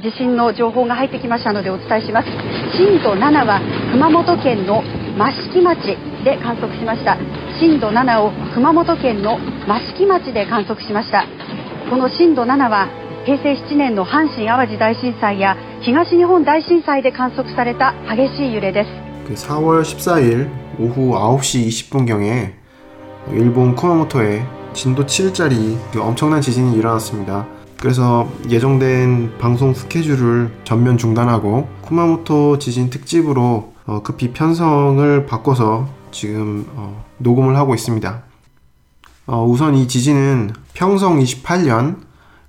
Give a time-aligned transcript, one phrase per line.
[0.00, 2.27] 地震の情報が入ってきましたのでお伝えします
[2.75, 3.59] 震度7は
[3.91, 5.83] 熊本県の益城町
[6.23, 7.17] で観測しました
[7.59, 11.27] 震度7を熊本県の益城町で観測しました
[11.89, 12.87] この震度7は
[13.25, 20.49] 平成7年の阪神・淡路大震災や東日本大震災で観測された激しい揺れです 4월 14일
[20.79, 22.53] 오후 9시 20분경에
[23.33, 24.41] 일본 쿠마모토에
[24.73, 27.45] 진도 7짜리 엄청난 지진이 일어났습니다.
[27.81, 37.03] 그래서 예정된 방송 스케줄을 전면 중단하고 쿠마모토 지진 특집으로 어, 급히 편성을 바꿔서 지금 어,
[37.17, 38.21] 녹음을 하고 있습니다.
[39.25, 42.01] 어, 우선 이 지진은 평성 28년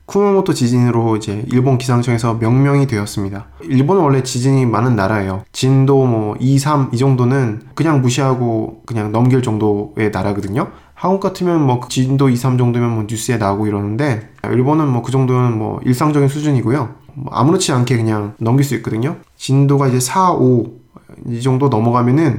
[0.05, 3.47] 쿠마모토 지진으로 이제 일본 기상청에서 명명이 되었습니다.
[3.63, 5.45] 일본은 원래 지진이 많은 나라예요.
[5.53, 10.71] 진도 뭐 2, 3 이 정도는 그냥 무시하고 그냥 넘길 정도의 나라거든요.
[11.03, 15.59] 한국 같으면 뭐 진도 2, 3 정도면 뭐 뉴스에 나오고 이러는데 일본은 뭐 그 정도는
[15.59, 16.95] 뭐 일상적인 수준이고요.
[17.15, 19.17] 뭐 아무렇지 않게 그냥 넘길 수 있거든요.
[19.37, 20.81] 진도가 이제 4, 5
[21.29, 22.39] 이 정도 넘어가면은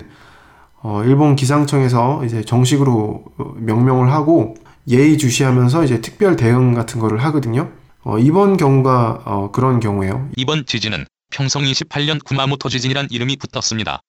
[0.82, 3.26] 어, 일본 기상청에서 이제 정식으로
[3.58, 4.56] 명명을 하고
[4.88, 7.70] 예의 주시하면서 이제 특별 대응 같은 거를 하거든요.
[8.04, 10.30] 어, 이번 경우가 어, 그런 경우예요.
[10.38, 14.02] 이번 지진은 평성 28년 구마모토 지진이란 이름이 붙었습니다.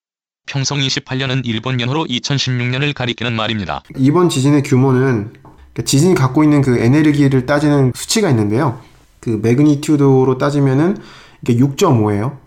[0.46, 3.82] 평성 28년은 일본 연호로 2016년을 가리키는 말입니다.
[3.96, 5.32] 이번 지진의 규모는
[5.72, 8.80] 그러니까 지진이 갖고 있는 그 에너지를 따지는 수치가 있는데요.
[9.20, 10.98] 그 매그니튜드로 따지면은
[11.42, 12.38] 이게 6.5예요.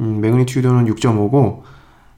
[0.00, 1.62] 음, 매그니튜드는 6.5고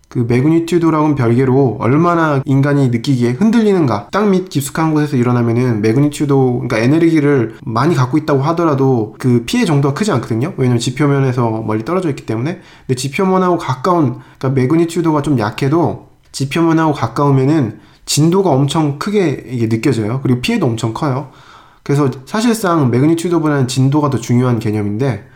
[0.09, 7.57] 그 매그니튜드랑은 별개로 얼마나 인간이 느끼기에 흔들리는가 땅 밑 깊숙한 곳에서 일어나면은 매그니튜드 그러니까 에너지를
[7.63, 10.55] 많이 갖고 있다고 하더라도 그 피해 정도가 크지 않거든요.
[10.57, 12.61] 왜냐면 지표면에서 멀리 떨어져 있기 때문에.
[12.87, 20.21] 근데 지표면하고 가까운 그러니까 매그니튜드가 좀 약해도 지표면하고 가까우면은 진도가 엄청 크게 이게 느껴져요.
[20.23, 21.31] 그리고 피해도 엄청 커요.
[21.83, 25.27] 그래서 사실상 매그니튜드보다는 진도가 더 중요한 개념인데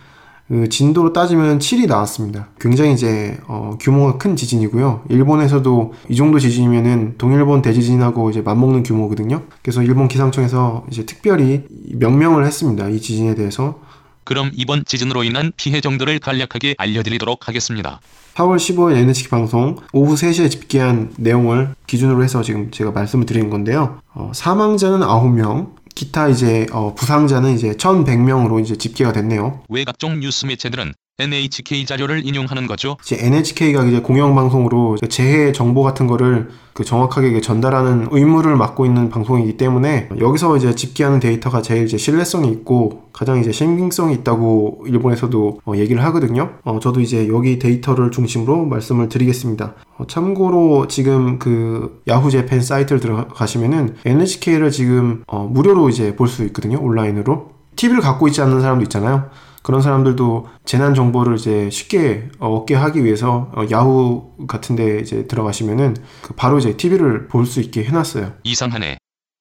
[0.52, 2.48] 그 진도로 따지면 7이 나왔습니다.
[2.60, 5.04] 굉장히 이제 어, 규모가 큰 지진이고요.
[5.08, 9.44] 일본에서도 이 정도 지진이면은 동일본 대지진하고 이제 맞먹는 규모거든요.
[9.62, 11.62] 그래서 일본 기상청에서 이제 특별히
[11.94, 12.90] 명명을 했습니다.
[12.90, 13.80] 이 지진에 대해서.
[14.24, 18.00] 그럼 이번 지진으로 인한 피해 정도를 간략하게 알려드리도록 하겠습니다.
[18.34, 24.00] 4월 15일 NHK 방송 오후 3시에 집계한 내용을 기준으로 해서 지금 제가 말씀을 드리는 건데요.
[24.12, 29.62] 어, 사망자는 9명, 기타 이제 어, 부상자는 이제 1,100명으로 이제 집계가 됐네요.
[29.68, 30.94] 왜 각종 뉴스 매체들은
[31.26, 32.96] NHK 자료를 인용하는 거죠?
[33.04, 39.58] 이제 NHK가 이제 공영방송으로 재해 정보 같은 거를 그 정확하게 전달하는 의무를 맡고 있는 방송이기
[39.58, 45.72] 때문에 여기서 이제 집계하는 데이터가 제일 이제 신뢰성이 있고 가장 이제 신빙성이 있다고 일본에서도 어
[45.76, 46.54] 얘기를 하거든요.
[46.64, 49.74] 어 저도 이제 여기 데이터를 중심으로 말씀을 드리겠습니다.
[49.98, 56.42] 어 참고로 지금 그 야후 재팬 사이트를 들어가시면은 NHK를 지금 어 무료로 이제 볼 수
[56.46, 56.80] 있거든요.
[56.80, 57.50] 온라인으로.
[57.76, 59.24] TV를 갖고 있지 않는 사람도 있잖아요.
[59.62, 66.34] 그런 사람들도 재난 정보를 이제 쉽게 얻게 하기 위해서 어, 야후 같은데 이제 들어가시면은 그
[66.34, 68.34] 바로 이제 TV를 볼 수 있게 해놨어요.
[68.44, 68.96] 이상하네.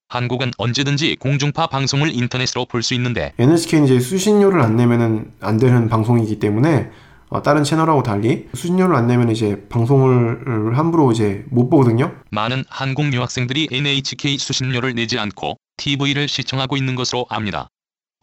[0.09, 5.87] 한국은 언제든지 공중파 방송을 인터넷으로 볼 수 있는데 NHK는 이제 수신료를 안 내면은 안 되는
[5.87, 6.89] 방송이기 때문에
[7.29, 12.11] 어, 다른 채널하고 달리 수신료를 안 내면 이제 방송을 함부로 이제 못 보거든요.
[12.29, 17.69] 많은 한국 유학생들이 NHK 수신료를 내지 않고 TV를 시청하고 있는 것으로 압니다.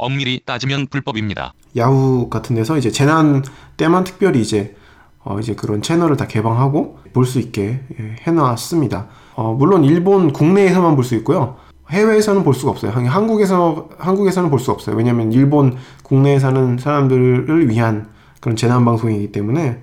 [0.03, 1.53] 엄밀히 따지면 불법입니다.
[1.77, 3.43] 야후 같은 데서 이제 재난
[3.77, 4.75] 때만 특별히 이제
[5.25, 9.09] 어 이제 그런 채널을 다 개방하고 볼 수 있게 예, 해놨습니다.
[9.35, 11.57] 어 물론 일본 국내에서만 볼 수 있고요.
[11.91, 12.93] 해외에서는 볼 수가 없어요.
[12.93, 14.95] 한국에서 한국에서는 볼 수 없어요.
[14.97, 18.09] 왜냐하면 일본 국내에 사는 사람들을 위한
[18.41, 19.83] 그런 재난 방송이기 때문에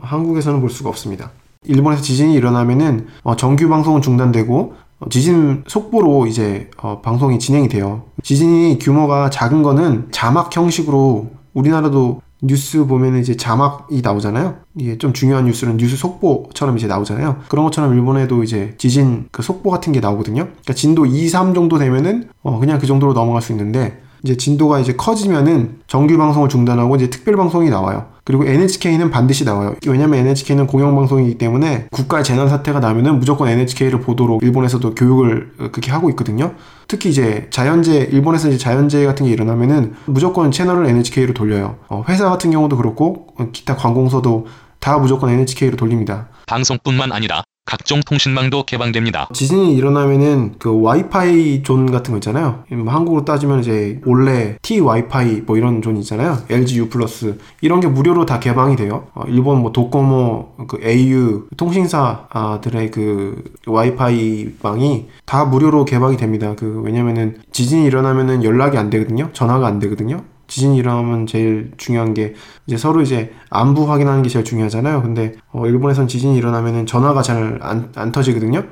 [0.00, 1.30] 한국에서는 볼 수가 없습니다.
[1.64, 8.04] 일본에서 지진이 일어나면은 어, 정규 방송은 중단되고 어, 지진 속보로 이제 어, 방송이 진행이 돼요.
[8.22, 14.56] 지진이 규모가 작은 거는 자막 형식으로 우리나라도 뉴스 보면 이제 자막이 나오잖아요.
[14.76, 17.38] 이게 좀 중요한 뉴스는 뉴스 속보처럼 이제 나오잖아요.
[17.48, 20.44] 그런 것처럼 일본에도 이제 지진 그 속보 같은 게 나오거든요.
[20.44, 24.80] 그러니까 진도 2, 3 정도 되면은 어 그냥 그 정도로 넘어갈 수 있는데 이제 진도가
[24.80, 28.06] 이제 커지면은 정규 방송을 중단하고 이제 특별 방송이 나와요.
[28.24, 29.74] 그리고 NHK는 반드시 나와요.
[29.86, 36.08] 왜냐면 NHK는 공영방송이기 때문에 국가의 재난 사태가 나면은 무조건 NHK를 보도록 일본에서도 교육을 그렇게 하고
[36.10, 36.54] 있거든요.
[36.88, 41.76] 특히 이제 자연재해, 일본에서 이제 자연재해 같은 게 일어나면은 무조건 채널을 NHK로 돌려요.
[41.88, 44.46] 어, 회사 같은 경우도 그렇고 기타 관공서도
[44.80, 46.28] 다 무조건 NHK로 돌립니다.
[46.46, 49.28] 방송뿐만 아니라 각종 통신망도 개방됩니다.
[49.32, 52.64] 지진이 일어나면은 그 와이파이 존 같은 거 있잖아요.
[52.70, 56.38] 뭐 한국으로 따지면 이제 원래 T 와이파이 뭐 이런 존 있잖아요.
[56.50, 59.06] LG U+ 이런 게 무료로 다 개방이 돼요.
[59.14, 66.54] 어, 일본 뭐 도코모, 그 au 통신사들의 그 와이파이 방이 다 무료로 개방이 됩니다.
[66.56, 69.30] 그 왜냐면은 지진이 일어나면은 연락이 안 되거든요.
[69.32, 70.22] 전화가 안 되거든요.
[70.46, 72.34] 지진이 일어나면 제일 중요한 게
[72.66, 75.02] 이제 서로 이제 안부 확인하는 게 제일 중요하잖아요.
[75.02, 78.64] 근데 어, 일본에선 지진이 일어나면은 전화가 잘 안 안 터지거든요.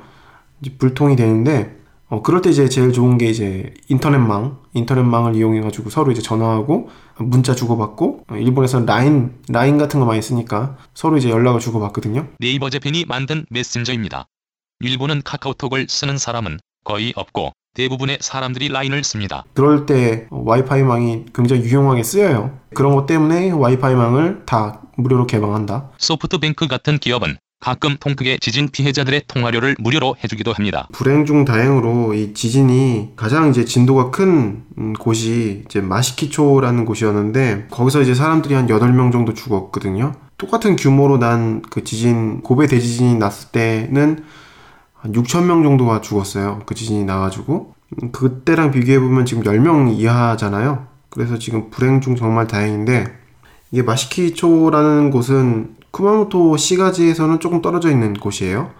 [0.61, 1.77] 이제 불통이 되는데
[2.09, 7.55] 어, 그럴 때 이제 제일 좋은 게 이제 인터넷망, 인터넷망을 이용해가지고 서로 이제 전화하고 문자
[7.55, 12.27] 주고받고 어, 일본에서는 라인, 라인 같은 거 많이 쓰니까 서로 이제 연락을 주고받거든요.
[12.39, 14.25] 네이버 재팬이 만든 메신저입니다.
[14.81, 19.43] 일본은 카카오톡을 쓰는 사람은 거의 없고 대부분의 사람들이 라인을 씁니다.
[19.53, 22.51] 그럴 때 와이파이망이 굉장히 유용하게 쓰여요.
[22.75, 25.89] 그런 것 때문에 와이파이망을 다 무료로 개방한다.
[25.97, 30.87] 소프트뱅크 같은 기업은 가끔 통크게 지진 피해자들의 통화료를 무료로 해주기도 합니다.
[30.91, 38.01] 불행 중 다행으로 이 지진이 가장 이제 진도가 큰 음, 곳이 이제 마시키초라는 곳이었는데 거기서
[38.01, 40.11] 이제 사람들이 한 8명 정도 죽었거든요.
[40.37, 44.25] 똑같은 규모로 난 그 지진 고베 대지진이 났을 때는
[45.03, 46.61] 한 6천 명 정도가 죽었어요.
[46.65, 50.87] 그 지진이 나가지고 음, 그때랑 비교해 보면 지금 10명 이하잖아요.
[51.09, 53.13] 그래서 지금 불행 중 정말 다행인데
[53.71, 58.71] 이게 마시키초라는 곳은 쿠마모토 시가지에서는 조금 떨어져 있는 곳이에요.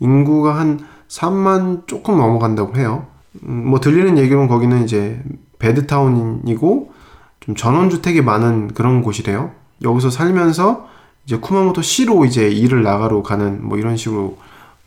[0.00, 3.06] 인구가 한 3만 조금 넘어간다고 해요.
[3.44, 5.22] 음, 뭐 들리는 얘기로는 거기는 이제
[5.60, 6.92] 베드타운이고
[7.38, 9.52] 좀 전원주택이 많은 그런 곳이래요.
[9.82, 10.88] 여기서 살면서
[11.24, 14.38] 이제 쿠마모토 시로 이제 일을 나가러 가는 뭐 이런 식으로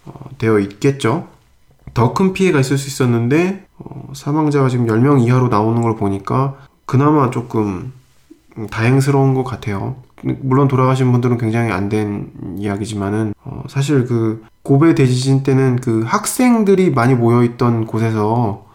[0.05, 1.27] 어, 되어 있겠죠.
[1.93, 6.55] 더 큰 피해가 있을 수 있었는데 어, 사망자가 지금 10명 이하로 나오는 걸 보니까
[6.85, 7.91] 그나마 조금
[8.57, 9.97] 음, 다행스러운 것 같아요.
[10.23, 16.91] 물론 돌아가신 분들은 굉장히 안 된 이야기지만은 어, 사실 그 고베 대지진 때는 그 학생들이
[16.91, 18.65] 많이 모여 있던 곳에서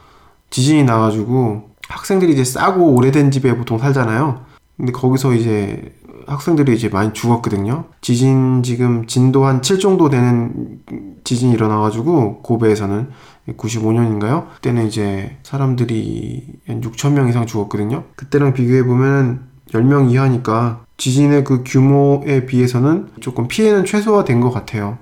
[0.50, 4.40] 지진이 나가지고 학생들이 이제 싸고 오래된 집에 보통 살잖아요.
[4.76, 5.94] 근데 거기서 이제
[6.26, 7.84] 학생들이 이제 많이 죽었거든요.
[8.00, 10.81] 지진 지금 진도 한 7 정도 되는
[11.25, 13.11] 지진이 일어나가지고 고베에서는
[13.56, 14.49] 95년인가요?
[14.55, 18.05] 그때는 이제 사람들이 한 6천 명 이상 죽었거든요.
[18.17, 24.99] 그때랑 비교해 보면 10명 이하니까 지진의 그 규모에 비해서는 조금 피해는 최소화된 것 같아요.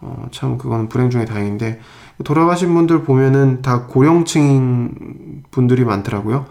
[0.00, 1.80] 어, 참 그건 불행 중에 다행인데
[2.24, 6.46] 돌아가신 분들 보면은 다 고령층 분들이 많더라고요.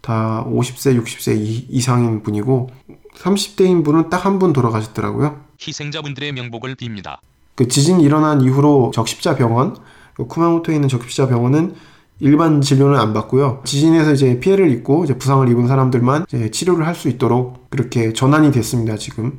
[0.00, 2.70] 다 50세, 60세 이, 상인 분이고
[3.20, 5.40] 30대인 분은 딱 한 분 돌아가셨더라고요.
[5.60, 7.18] 희생자분들의 명복을 빕니다.
[7.54, 9.76] 그 지진 일어난 이후로 적십자 병원,
[10.14, 11.74] 그 쿠마모토에 있는 적십자 병원은
[12.20, 13.62] 일반 진료는 안 받고요.
[13.64, 18.50] 지진에서 이제 피해를 입고 이제 부상을 입은 사람들만 이제 치료를 할 수 있도록 그렇게 전환이
[18.52, 18.96] 됐습니다.
[18.96, 19.38] 지금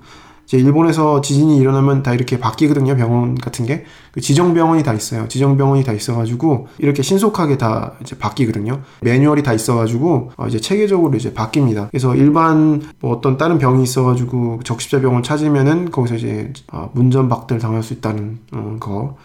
[0.51, 2.97] 이제 일본에서 지진이 일어나면 다 이렇게 바뀌거든요.
[2.97, 5.27] 병원 같은 게 그 지정 병원이 다 있어요.
[5.27, 8.81] 지정 병원이 다 있어가지고 이렇게 신속하게 다 이제 바뀌거든요.
[9.01, 11.89] 매뉴얼이 다 있어가지고 어 이제 체계적으로 이제 바뀝니다.
[11.91, 17.93] 그래서 일반 뭐 어떤 다른 병이 있어가지고 적십자병을 찾으면은 거기서 이제 어 문전박대를 당할 수
[17.93, 19.17] 있다는 어 거.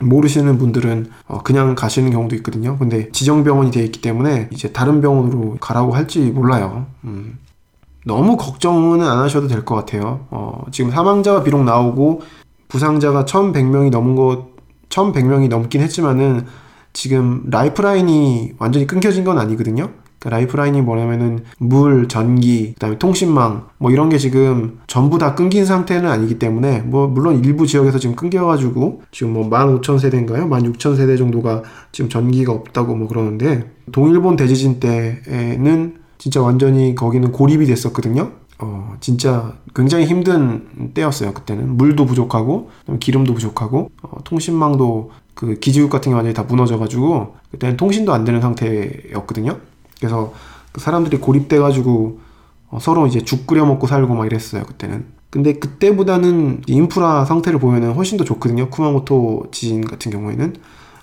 [0.00, 2.76] 모르시는 분들은 어, 그냥 가시는 경우도 있거든요.
[2.78, 6.86] 근데 지정병원이 되어 있기 때문에 이제 다른 병원으로 가라고 할지 몰라요.
[7.04, 7.38] 음.
[8.04, 10.26] 너무 걱정은 안 하셔도 될 것 같아요.
[10.30, 12.22] 어, 지금 사망자가 비록 나오고
[12.68, 14.46] 부상자가 1100명이 넘은 것,
[14.88, 16.44] 1100명이 넘긴 했지만은
[16.92, 19.90] 지금 라이프라인이 완전히 끊겨진 건 아니거든요.
[20.18, 26.08] 그러니까 라이프라인이 뭐냐면은 물, 전기, 그다음에 통신망 뭐 이런 게 지금 전부 다 끊긴 상태는
[26.08, 30.48] 아니기 때문에 뭐 물론 일부 지역에서 지금 끊겨가지고 지금 뭐 15,000세대인가요?
[30.48, 31.62] 16,000세대 정도가
[31.92, 38.32] 지금 전기가 없다고 뭐 그러는데 동일본 대지진 때에는 진짜 완전히 거기는 고립이 됐었거든요.
[38.58, 41.34] 어, 진짜 굉장히 힘든 때였어요.
[41.34, 47.76] 그때는 물도 부족하고 기름도 부족하고 어, 통신망도 그 기지국 같은 게 완전히 다 무너져가지고 그때는
[47.76, 49.58] 통신도 안 되는 상태였거든요.
[49.98, 50.32] 그래서
[50.72, 52.20] 그 사람들이 고립돼가지고
[52.70, 55.04] 어, 서로 이제 죽 끓여 먹고 살고 막 이랬어요 그때는.
[55.28, 58.70] 근데 그때보다는 인프라 상태를 보면은 훨씬 더 좋거든요.
[58.70, 60.56] 쿠마모토 지진 같은 경우에는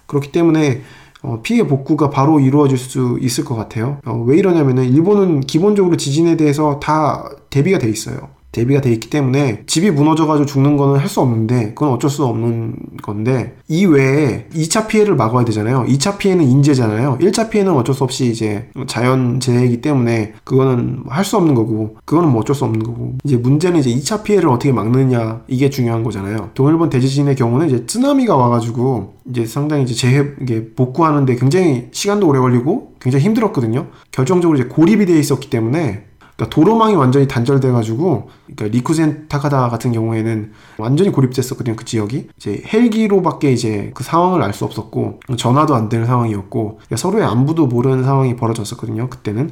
[0.07, 0.81] 그렇기 때문에
[1.23, 3.99] 어, 피해 복구가 바로 이루어질 수 있을 것 같아요.
[4.05, 8.29] 어, 왜 이러냐면은 일본은 기본적으로 지진에 대해서 다 대비가 돼 있어요.
[8.51, 12.75] 대비가 돼 있기 때문에 집이 무너져가지고 죽는 거는 할 수 없는데 그건 어쩔 수 없는
[13.03, 15.85] 건데 이 외에 2차 피해를 막아야 되잖아요.
[15.89, 17.17] 2차 피해는 인재잖아요.
[17.19, 22.41] 1차 피해는 어쩔 수 없이 이제 자연재해이기 때문에 그거는 할 수 없는 거고 그거는 뭐
[22.41, 26.49] 어쩔 수 없는 거고 이제 문제는 이제 2차 피해를 어떻게 막느냐 이게 중요한 거잖아요.
[26.53, 32.39] 동일본 대지진의 경우는 이제 쓰나미가 와가지고 이제 상당히 이제 재해 이게 복구하는데 굉장히 시간도 오래
[32.39, 33.87] 걸리고 굉장히 힘들었거든요.
[34.11, 36.05] 결정적으로 이제 고립이 돼 있었기 때문에
[36.41, 42.29] 그러니까 도로망이 완전히 단절돼가지고 그러니까 리쿠젠 타카다 같은 경우에는 완전히 고립됐었거든요 그 지역이.
[42.35, 47.67] 이제 헬기로밖에 이제 그 상황을 알 수 없었고 전화도 안 되는 상황이었고 그러니까 서로의 안부도
[47.67, 49.51] 모르는 상황이 벌어졌었거든요 그때는.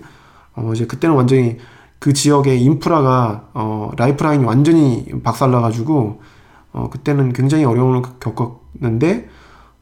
[0.55, 1.57] 어 이제 그때는 완전히
[1.99, 6.21] 그 지역의 인프라가 어 라이프라인이 완전히 박살나가지고
[6.73, 9.29] 어 그때는 굉장히 어려움을 겪었는데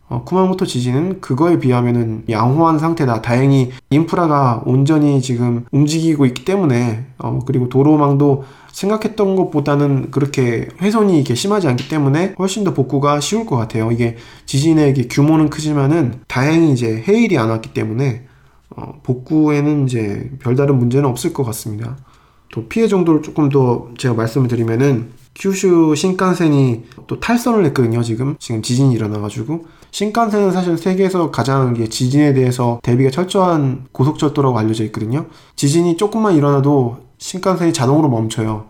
[0.10, 3.22] 어, 쿠마모토 지진은 그거에 비하면은 양호한 상태다.
[3.22, 11.36] 다행히 인프라가 온전히 지금 움직이고 있기 때문에 어, 그리고 도로망도 생각했던 것보다는 그렇게 훼손이 이게
[11.36, 13.92] 심하지 않기 때문에 훨씬 더 복구가 쉬울 것 같아요.
[13.92, 18.28] 이게 지진의 이게 규모는 크지만은 다행히 이제 해일이 안 왔기 때문에
[18.70, 21.98] 어, 복구에는 이제 별다른 문제는 없을 것 같습니다.
[22.54, 25.10] 또 피해 정도를 조금 더 제가 말씀을 드리면은
[25.40, 28.36] 큐슈 신칸센이 또 탈선을 했거든요, 지금.
[28.40, 29.66] 지금 지진이 일어나가지고.
[29.92, 35.28] 신칸센은 사실 세계에서 가장 지진에 대해서 대비가 철저한 고속철도라고 알려져 있거든요.
[35.56, 38.66] 지진이 조금만 일어나도 신칸센이 자동으로 멈춰요.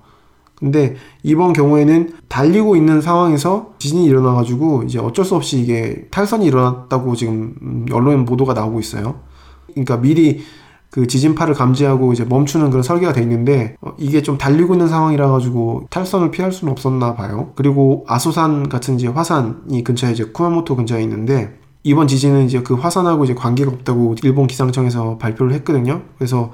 [0.55, 7.15] 근데 이번 경우에는 달리고 있는 상황에서 지진이 일어나가지고 이제 어쩔 수 없이 이게 탈선이 일어났다고
[7.15, 9.19] 지금 언론 보도가 나오고 있어요.
[9.67, 10.41] 그러니까 미리
[10.89, 15.29] 그 지진파를 감지하고 이제 멈추는 그런 설계가 돼 있는데 어, 이게 좀 달리고 있는 상황이라
[15.29, 17.51] 가지고 탈선을 피할 수는 없었나 봐요.
[17.55, 23.23] 그리고 아소산 같은 이제 화산이 근처에 이제 쿠마모토 근처에 있는데 이번 지진은 이제 그 화산하고
[23.25, 26.01] 이제 관계가 없다고 일본 기상청에서 발표를 했거든요.
[26.17, 26.51] 그래서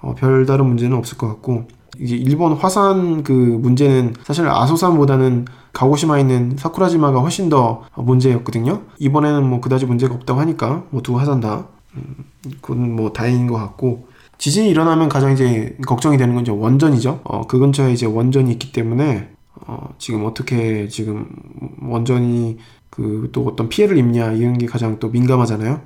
[0.00, 1.64] 어, 별다른 문제는 없을 것 같고
[1.98, 8.82] 이게 일본 화산 그 문제는 사실 아소산보다는 가고시마에 있는 사쿠라지마가 훨씬 더 문제였거든요.
[8.98, 11.75] 이번에는 뭐 그다지 문제가 없다고 하니까 뭐 두 화산 다 음,
[12.60, 17.20] 그건 뭐 다행인 것 같고 지진이 일어나면 가장 이제 걱정이 되는 건 이제 원전이죠.
[17.24, 19.30] 어, 그 근처에 이제 원전이 있기 때문에
[19.66, 21.26] 어, 지금 어떻게 지금
[21.82, 22.58] 원전이
[22.90, 25.80] 그 또 어떤 피해를 입냐 이런 게 가장 또 민감하잖아요.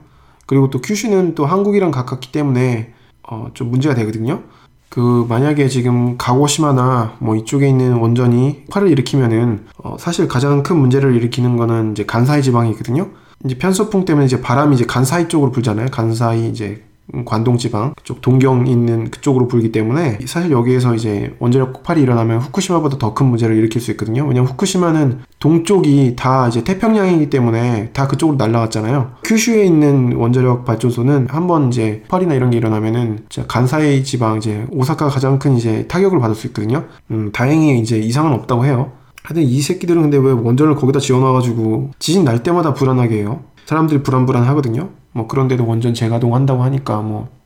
[0.46, 4.42] 그리고 또 큐슈는 또 한국이랑 가깝기 때문에 어, 좀 문제가 되거든요.
[4.88, 11.14] 그 만약에 지금 가고시마나 뭐 이쪽에 있는 원전이 화를 일으키면은 어, 사실 가장 큰 문제를
[11.16, 13.08] 일으키는 거는 이제 간사이 지방이거든요.
[13.44, 15.88] 이제 편서풍 때문에 이제 바람이 이제 간사이 쪽으로 불잖아요.
[15.90, 16.82] 간사이 이제
[17.24, 22.98] 관동 지방 그쪽 동경 있는 그쪽으로 불기 때문에 사실 여기에서 이제 원자력 폭발이 일어나면 후쿠시마보다
[22.98, 24.24] 더 큰 문제를 일으킬 수 있거든요.
[24.24, 29.12] 왜냐면 후쿠시마는 동쪽이 다 이제 태평양이기 때문에 다 그쪽으로 날아갔잖아요.
[29.24, 35.40] 큐슈에 있는 원자력 발전소는 한번 이제 폭발이나 이런 게 일어나면은 간사이 지방 이제 오사카가 가장
[35.40, 36.84] 큰 이제 타격을 받을 수 있거든요.
[37.10, 38.92] 음, 다행히 이제 이상은 없다고 해요.
[39.22, 43.42] 하여튼 이 새끼들은 근데 왜 원전을 거기다 지어놔가지고 지진 날 때마다 불안하게 해요?
[43.66, 44.90] 사람들이 불안불안 하거든요?
[45.12, 47.40] 뭐 그런데도 원전 재가동한다고 하니까 뭐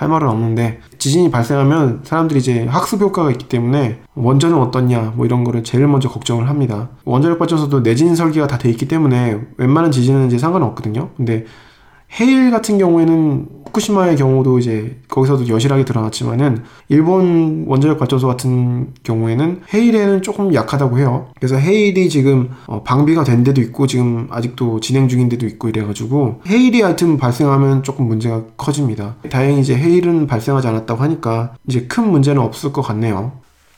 [0.00, 5.44] 할 말은 없는데 지진이 발생하면 사람들이 이제 학습 효과가 있기 때문에 원전은 어떻냐 뭐 이런
[5.44, 6.88] 거를 제일 먼저 걱정을 합니다.
[7.04, 11.10] 원자력 발전소도 내진 설계가 다 돼 있기 때문에 웬만한 지진은 이제 상관없거든요.
[11.18, 11.44] 근데
[12.18, 20.22] 해일 같은 경우에는 후쿠시마의 경우도 이제 거기서도 여실하게 드러났지만은 일본 원자력 발전소 같은 경우에는 해일에는
[20.22, 21.28] 조금 약하다고 해요.
[21.36, 26.42] 그래서 해일이 지금 어, 방비가 된 데도 있고 지금 아직도 진행 중인 데도 있고 이래가지고
[26.48, 29.14] 해일이 하여튼 발생하면 조금 문제가 커집니다.
[29.30, 33.32] 다행히 이제 해일은 발생하지 않았다고 하니까 이제 큰 문제는 없을 것 같네요.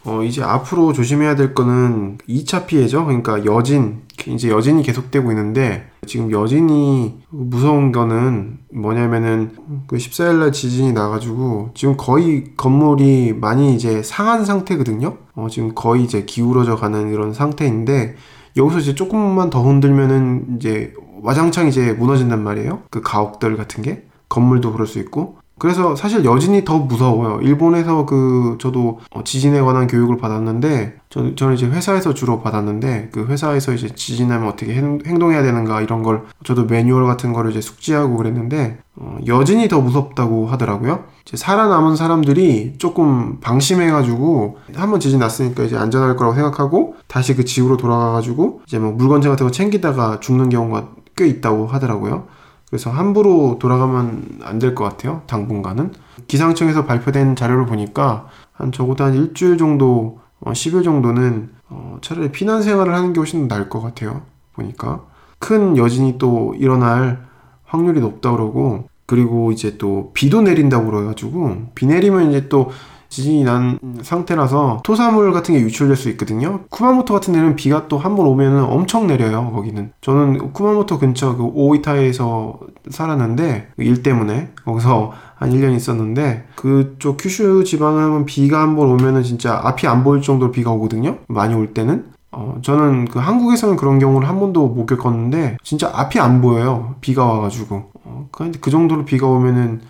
[0.04, 3.04] 어, 이제 앞으로 조심해야 될 거는 2차 피해죠.
[3.04, 9.52] 그러니까 여진, 이제 여진이 계속되고 있는데, 지금 여진이 무서운 거는 뭐냐면은,
[9.86, 15.16] 그 14일날 지진이 나가지고, 지금 거의 건물이 많이 이제 상한 상태거든요.
[15.34, 18.16] 어, 지금 거의 이제 기울어져 가는 이런 상태인데,
[18.56, 20.92] 여기서 이제 조금만 더 흔들면은 이제
[21.22, 22.82] 와장창 이제 무너진단 말이에요.
[22.90, 24.04] 그 가옥들 같은 게.
[24.28, 25.36] 건물도 그럴 수 있고.
[25.62, 27.40] 그래서 사실 여진이 더 무서워요.
[27.40, 33.26] 일본에서 그 저도 어, 지진에 관한 교육을 받았는데 저, 저는 이제 회사에서 주로 받았는데 그
[33.26, 38.78] 회사에서 이제 지진하면 어떻게 행동해야 되는가 이런 걸 저도 매뉴얼 같은 거를 이제 숙지하고 그랬는데
[38.96, 41.04] 어, 여진이 더 무섭다고 하더라고요.
[41.24, 47.76] 이제 살아남은 사람들이 조금 방심해가지고 한번 지진 났으니까 이제 안전할 거라고 생각하고 다시 그 지구로
[47.76, 52.26] 돌아가가지고 이제 뭐 물건지 같은 거 챙기다가 죽는 경우가 꽤 있다고 하더라고요.
[52.72, 55.22] 그래서 함부로 돌아가면 안 될 것 같아요.
[55.26, 55.92] 당분간은.
[56.26, 62.62] 기상청에서 발표된 자료를 보니까 한 적어도 한 일주일 정도, 어, 10일 정도는 어, 차라리 피난
[62.62, 64.22] 생활을 하는 게 훨씬 나을 것 같아요.
[64.54, 65.02] 보니까.
[65.38, 67.26] 큰 여진이 또 일어날
[67.64, 72.70] 확률이 높다 그러고 그리고 이제 또 비도 내린다고 그래가지고 비 내리면 이제 또
[73.12, 76.60] 지진이 난 상태라서 토사물 같은 게 유출될 수 있거든요.
[76.70, 79.52] 쿠마모토 같은 데는 비가 또 한 번 오면은 엄청 내려요.
[79.52, 79.92] 거기는.
[80.00, 82.58] 저는 쿠마모토 근처 그 오이타에서
[82.90, 89.22] 살았는데 그일 때문에 거기서 한 1년 있었는데 그쪽 큐슈 지방은 한번 비가 한 번 오면은
[89.22, 91.18] 진짜 앞이 안 보일 정도로 비가 오거든요.
[91.28, 92.06] 많이 올 때는.
[92.30, 96.94] 어, 저는 그 한국에서는 그런 경우를 한 번도 못 겪었는데 진짜 앞이 안 보여요.
[97.02, 97.90] 비가 와가지고.
[98.04, 99.82] 어, 그 정도로 비가 오면은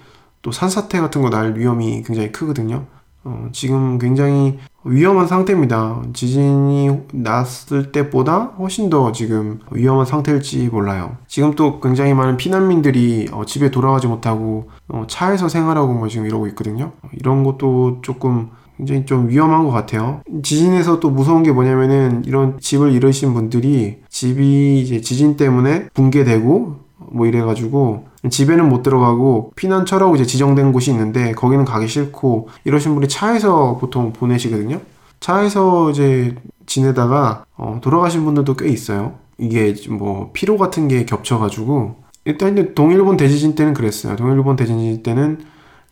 [0.43, 2.87] 또 산사태 같은 거 날 위험이 굉장히 크거든요.
[3.25, 6.03] 어, 지금 굉장히 위험한 상태입니다.
[6.13, 11.17] 지진이 났을 때보다 훨씬 더 지금 위험한 상태일지 몰라요.
[11.29, 16.49] 지금 또 굉장히 많은 피난민들이 어, 집에 돌아가지 못하고 어, 차에서 생활하고 뭐 지금 이러고
[16.49, 16.93] 있거든요.
[17.13, 20.23] 이런 것도 조금 굉장히 좀 위험한 것 같아요.
[20.43, 26.82] 지진에서 또 무서운 게 뭐냐면은 이런 집을 잃으신 분들이 집이 이제 지진 때문에 붕괴되고
[27.13, 33.09] 뭐 이래가지고 집에는 못 들어가고 피난처라고 이제 지정된 곳이 있는데 거기는 가기 싫고 이러신 분이
[33.09, 34.81] 차에서 보통 보내시거든요.
[35.21, 36.35] 차에서 이제
[36.67, 39.15] 지내다가 어, 돌아가신 분들도 꽤 있어요.
[39.39, 44.17] 이게 뭐 피로 같은 게 겹쳐가지고 일단 동일본 대지진 때는 그랬어요.
[44.17, 45.41] 동일본 대지진 때는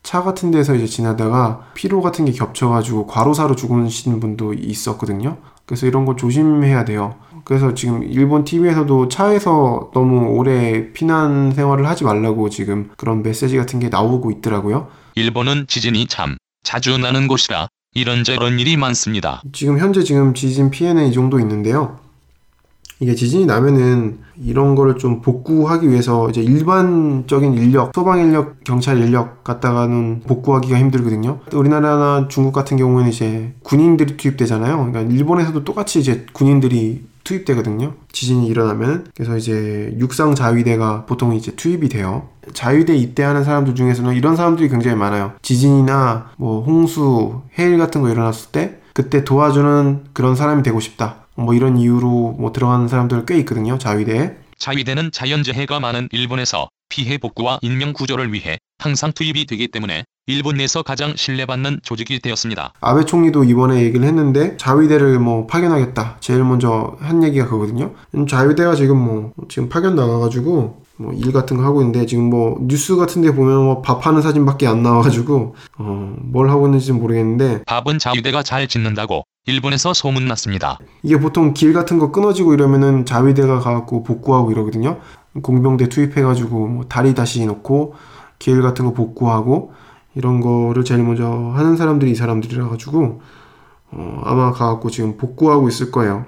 [0.03, 5.37] 차 같은 데서 이제 지나다가 피로 같은 게 겹쳐가지고 과로사로 죽으신 분도 있었거든요.
[5.67, 7.15] 그래서 이런 거 조심해야 돼요.
[7.45, 13.81] 그래서 지금 일본 TV에서도 차에서 너무 오래 피난 생활을 하지 말라고 지금 그런 메시지 같은
[13.81, 14.89] 게 나오고 있더라고요.
[15.15, 19.43] 일본은 지진이 참 자주 나는 곳이라 이런저런 일이 많습니다.
[19.53, 21.99] 지금 현재 지금 지진 피해는 이 정도 있는데요.
[23.03, 29.43] 이게 지진이 나면은 이런 거를 좀 복구하기 위해서 이제 일반적인 인력, 소방 인력, 경찰 인력
[29.43, 31.41] 갖다가는 복구하기가 힘들거든요.
[31.53, 34.77] 우리나라나 중국 같은 경우에는 이제 군인들이 투입되잖아요.
[34.77, 37.95] 그러니까 일본에서도 똑같이 이제 군인들이 투입되거든요.
[38.13, 42.29] 지진이 일어나면 그래서 이제 육상 자위대가 보통 이제 투입이 돼요.
[42.53, 45.33] 자위대 입대하는 사람들 중에서는 이런 사람들이 굉장히 많아요.
[45.43, 51.27] 지진이나 뭐 홍수, 해일 같은 거 일어났을 때 그때 도와주는 그런 사람이 되고 싶다.
[51.37, 53.79] 뭐 이런 이유로 뭐 들어가는 사람들 꽤 있거든요.
[53.79, 54.37] 자위대에.
[54.61, 60.83] 자위대는 자연재해가 많은 일본에서 피해 복구와 인명 구조를 위해 항상 투입이 되기 때문에 일본 내에서
[60.83, 62.75] 가장 신뢰받는 조직이 되었습니다.
[62.81, 66.19] 아베 총리도 이번에 얘기를 했는데 자위대를 뭐 파견하겠다.
[66.21, 67.95] 제일 먼저 한 얘기가 그거거든요.
[68.15, 72.59] 음, 자위대가 지금 뭐 지금 파견 나가가지고 뭐 일 같은 거 하고 있는데 지금 뭐
[72.61, 77.99] 뉴스 같은 데 보면 뭐 밥하는 사진밖에 안 나와가지고 어, 뭘 하고 있는지는 모르겠는데 밥은
[77.99, 80.79] 자위대가 잘 짓는다고 일본에서 소문났습니다.
[81.03, 84.99] 이게 보통 길 같은 거 끊어지고 이러면은 자위대가 가갖고 복구하고 이러거든요.
[85.43, 87.95] 공병대 투입해가지고 뭐 다리 다시 놓고
[88.39, 89.73] 길 같은 거 복구하고
[90.15, 93.23] 이런 거를 제일 먼저 하는 사람들이 이 사람들이라 가지고
[93.93, 96.27] 어, 아마 가갖고 지금 복구하고 있을 거예요.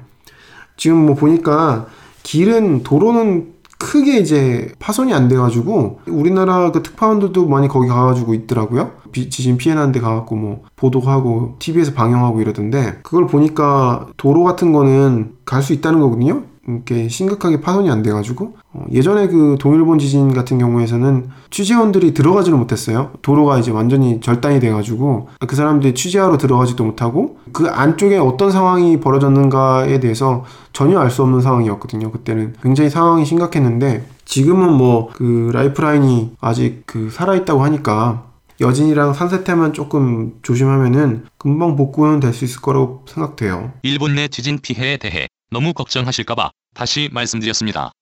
[0.77, 1.87] 지금 뭐 보니까
[2.23, 3.53] 길은 도로는
[3.83, 8.93] 크게 이제 파손이 안 돼가지고 우리나라 그 특파원들도 많이 거기 가가지고 있더라고요.
[9.11, 15.33] 비, 지진 피해 난데 가갖고 뭐 보도하고 TV에서 방영하고 이러던데 그걸 보니까 도로 같은 거는
[15.45, 16.43] 갈 수 있다는 거거든요.
[16.67, 23.11] 이렇게 심각하게 파손이 안 돼가지고 어, 예전에 그 동일본 지진 같은 경우에서는 취재원들이 들어가지를 못했어요.
[23.23, 29.99] 도로가 이제 완전히 절단이 돼가지고 그 사람들이 취재하러 들어가지도 못하고 그 안쪽에 어떤 상황이 벌어졌는가에
[30.01, 32.11] 대해서 전혀 알 수 없는 상황이었거든요.
[32.13, 38.25] 그때는 굉장히 상황이 심각했는데 지금은 뭐 그 라이프라인이 아직 그 살아있다고 하니까
[38.61, 43.73] 여진이랑 산세태만 조금 조심하면은 금방 복구는 될 수 있을 거라고 생각돼요.
[43.83, 47.93] 일본 내 지진 피해에 대해 너무 걱정하실까봐 다시 말씀드렸습니다.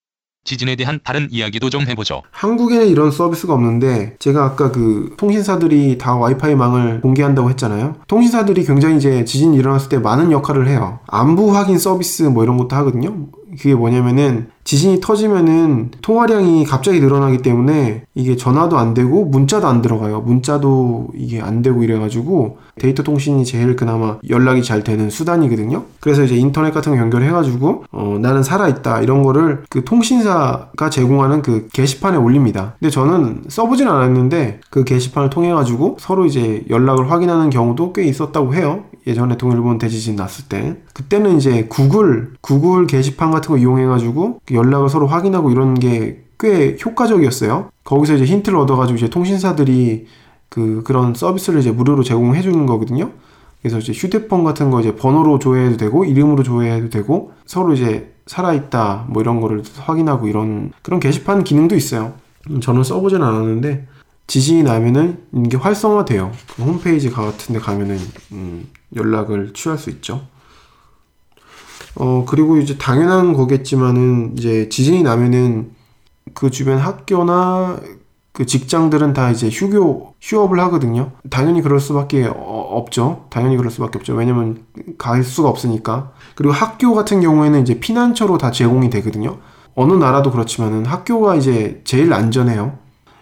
[0.45, 2.23] 지진에 대한 다른 이야기도 좀 해보죠.
[2.31, 7.97] 한국에는 이런 서비스가 없는데 제가 아까 그 통신사들이 다 와이파이 망을 공개한다고 했잖아요.
[8.07, 11.01] 통신사들이 굉장히 이제 지진이 일어났을 때 많은 역할을 해요.
[11.09, 13.27] 안부 확인 서비스 뭐 이런 것도 하거든요.
[13.57, 20.21] 그게 뭐냐면은 지진이 터지면은 통화량이 갑자기 늘어나기 때문에 이게 전화도 안 되고 문자도 안 들어가요.
[20.21, 25.85] 문자도 이게 안 되고 이래가지고 데이터 통신이 제일 그나마 연락이 잘 되는 수단이거든요.
[25.99, 31.69] 그래서 이제 인터넷 같은 거 연결해가지고 어, 나는 살아있다 이런 거를 그 통신사가 제공하는 그
[31.73, 32.75] 게시판에 올립니다.
[32.79, 38.85] 근데 저는 써보진 않았는데 그 게시판을 통해가지고 서로 이제 연락을 확인하는 경우도 꽤 있었다고 해요.
[39.07, 45.07] 예전에 동일본 대지진 났을 때 그때는 이제 구글 구글 게시판 같은 거 이용해가지고 연락을 서로
[45.07, 47.70] 확인하고 이런 게 꽤 효과적이었어요.
[47.85, 50.07] 거기서 이제 힌트를 얻어가지고 이제 통신사들이
[50.48, 53.12] 그 그런 서비스를 이제 무료로 제공해 주는 거거든요.
[53.61, 59.07] 그래서 이제 휴대폰 같은 거 이제 번호로 조회해도 되고 이름으로 조회해도 되고 서로 이제 살아있다
[59.11, 62.14] 뭐 이런 거를 확인하고 이런 그런 게시판 기능도 있어요.
[62.62, 63.87] 저는 써보진 않았는데
[64.26, 66.33] 지진이 나면은 이게 활성화돼요.
[66.57, 67.98] 그 홈페이지 같은 데 가면은
[68.33, 70.22] 음, 연락을 취할 수 있죠.
[71.96, 75.72] 어, 그리고 이제 당연한 거겠지만은 이제 지진이 나면은
[76.35, 77.81] 그 주변 학교나
[78.33, 81.12] 그 직장들은 다 이제 휴교, 휴업을 하거든요.
[81.31, 83.26] 당연히 그럴 수밖에 어, 없죠.
[83.31, 84.14] 당연히 그럴 수밖에 없죠.
[84.14, 84.64] 왜냐면
[84.98, 86.12] 갈 수가 없으니까.
[86.37, 89.38] 그리고 학교 같은 경우에는 이제 피난처로 다 제공이 되거든요.
[89.74, 92.79] 어느 나라도 그렇지만은 학교가 이제 제일 안전해요.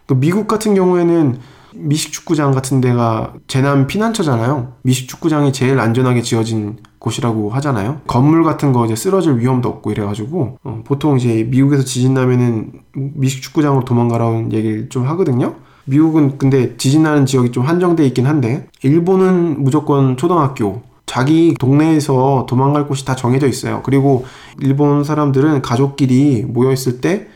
[0.07, 1.39] 그 미국 같은 경우에는
[1.75, 4.75] 미식 축구장 같은 데가 재난 피난처잖아요.
[4.83, 8.01] 미식 축구장이 제일 안전하게 지어진 곳이라고 하잖아요.
[8.07, 13.43] 건물 같은 거 이제 쓰러질 위험도 없고 이래가지고 어, 보통 이제 미국에서 지진 나면은 미식
[13.43, 15.55] 축구장으로 도망가라는 얘기를 좀 하거든요.
[15.85, 22.87] 미국은 근데 지진 나는 지역이 좀 한정돼 있긴 한데 일본은 무조건 초등학교 자기 동네에서 도망갈
[22.87, 23.81] 곳이 다 정해져 있어요.
[23.83, 24.27] 그리고
[24.61, 27.29] 일본 사람들은 가족끼리 모여 있을 때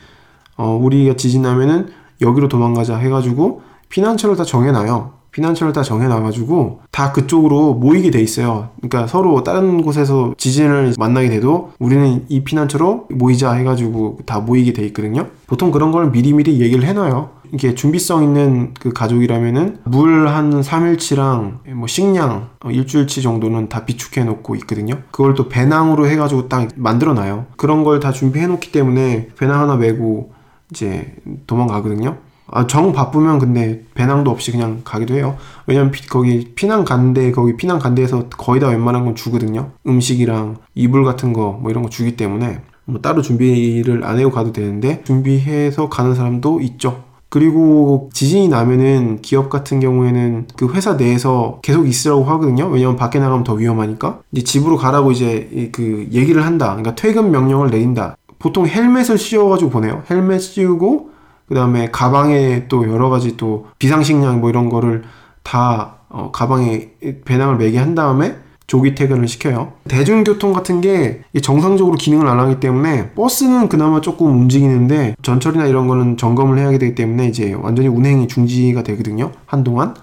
[0.56, 1.88] 어, 우리가 지진 나면은
[2.20, 5.21] 여기로 도망가자 해가지고 피난처를 다 정해놔요.
[5.32, 8.68] 피난처를 다 정해놔가지고 다 그쪽으로 모이게 돼 있어요.
[8.80, 14.84] 그러니까 서로 다른 곳에서 지진을 만나게 돼도 우리는 이 피난처로 모이자 해가지고 다 모이게 돼
[14.86, 15.26] 있거든요.
[15.46, 17.30] 보통 그런 걸 미리미리 얘기를 해놔요.
[17.54, 24.24] 이게 준비성 있는 그 가족이라면은 물 한 3일치랑 뭐 식량 어, 일주일치 정도는 다 비축해
[24.24, 24.94] 놓고 있거든요.
[25.10, 27.46] 그걸 또 배낭으로 해가지고 딱 만들어 놔요.
[27.56, 30.32] 그런 걸 다 준비해 놓기 때문에 배낭 하나 메고
[30.70, 31.14] 이제
[31.46, 32.16] 도망가거든요.
[32.52, 35.36] 아, 정 바쁘면 근데 배낭도 없이 그냥 가기도 해요.
[35.66, 39.70] 왜냐면 피, 거기 피난 간대, 거기 피난 간대에서 거의 다 웬만한 건 주거든요.
[39.86, 44.52] 음식이랑 이불 같은 거 뭐 이런 거 주기 때문에 뭐 따로 준비를 안 해고 가도
[44.52, 47.04] 되는데 준비해서 가는 사람도 있죠.
[47.28, 52.66] 그리고 지진이 나면은 기업 같은 경우에는 그 회사 내에서 계속 있으라고 하거든요.
[52.66, 54.20] 왜냐면 밖에 나가면 더 위험하니까.
[54.32, 56.66] 이제 집으로 가라고 이제 그 얘기를 한다.
[56.66, 58.16] 그러니까 퇴근 명령을 내린다.
[58.38, 60.02] 보통 헬멧을 씌워가지고 보내요.
[60.10, 61.11] 헬멧 씌우고
[61.46, 65.02] 그 다음에 가방에 또 여러 가지 또 비상식량 뭐 이런 거를
[65.42, 66.90] 다 어, 가방에
[67.24, 69.72] 배낭을 매게 한 다음에 조기 퇴근을 시켜요.
[69.88, 76.16] 대중교통 같은 게 정상적으로 기능을 안 하기 때문에 버스는 그나마 조금 움직이는데 전철이나 이런 거는
[76.16, 79.32] 점검을 해야 되기 때문에 이제 완전히 운행이 중지가 되거든요.
[79.46, 79.94] 한동안.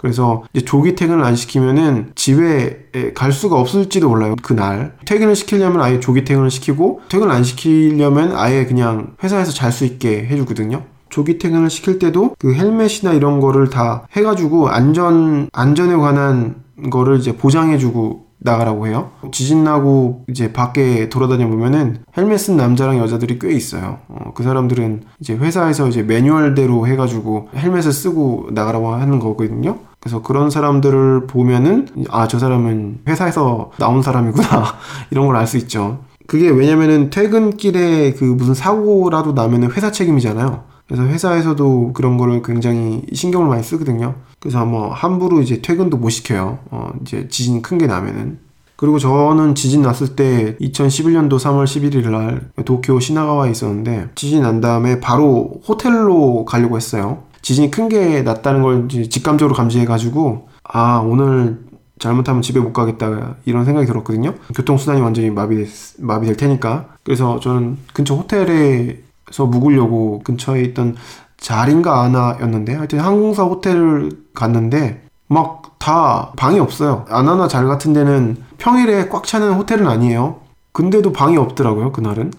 [0.00, 4.34] 그래서 이제 조기 퇴근을 안 시키면은 집에 갈 수가 없을지도 몰라요.
[4.42, 9.84] 그날 퇴근을 시키려면 아예 조기 퇴근을 시키고 퇴근 안 시키려면 아예 그냥 회사에서 잘 수
[9.84, 10.82] 있게 해주거든요.
[11.10, 16.56] 조기 퇴근을 시킬 때도 그 헬멧이나 이런 거를 다 해가지고 안전 안전에 관한
[16.90, 19.10] 거를 이제 보장해주고 나가라고 해요.
[19.32, 23.98] 지진 나고 이제 밖에 돌아다녀 보면은 헬멧 쓴 남자랑 여자들이 꽤 있어요.
[24.08, 29.78] 어, 그 사람들은 이제 회사에서 이제 매뉴얼대로 해가지고 헬멧을 쓰고 나가라고 하는 거거든요.
[30.00, 34.46] 그래서 그런 사람들을 보면은 아 저 사람은 회사에서 나온 사람이구나
[35.10, 36.00] 이런 걸 알 수 있죠.
[36.26, 40.62] 그게 왜냐면은 퇴근길에 그 무슨 사고라도 나면은 회사 책임이잖아요.
[40.86, 44.14] 그래서 회사에서도 그런 거를 굉장히 신경을 많이 쓰거든요.
[44.38, 46.58] 그래서 뭐 함부로 이제 퇴근도 못 시켜요.
[46.70, 48.38] 어, 이제 지진 큰 게 나면은.
[48.76, 55.00] 그리고 저는 지진 났을 때 2011년도 3월 11일 날 도쿄 시나가와에 있었는데 지진 난 다음에
[55.00, 57.24] 바로 호텔로 가려고 했어요.
[57.42, 61.58] 지진이 큰 게 났다는 걸 직감적으로 감지해가지고 아 오늘
[61.98, 64.34] 잘못하면 집에 못 가겠다 이런 생각이 들었거든요.
[64.54, 65.66] 교통수단이 완전히 마비될,
[65.98, 66.86] 마비될 테니까.
[67.02, 69.00] 그래서 저는 근처 호텔에
[69.30, 70.96] 서 묵으려고 근처에 있던
[71.38, 77.06] 자리인가 아나였는데 하여튼 항공사 호텔을 갔는데 막 다 방이 없어요.
[77.08, 80.40] 아나나 잘 같은 데는 평일에 꽉 차는 호텔은 아니에요.
[80.72, 82.32] 근데도 방이 없더라고요 그날은.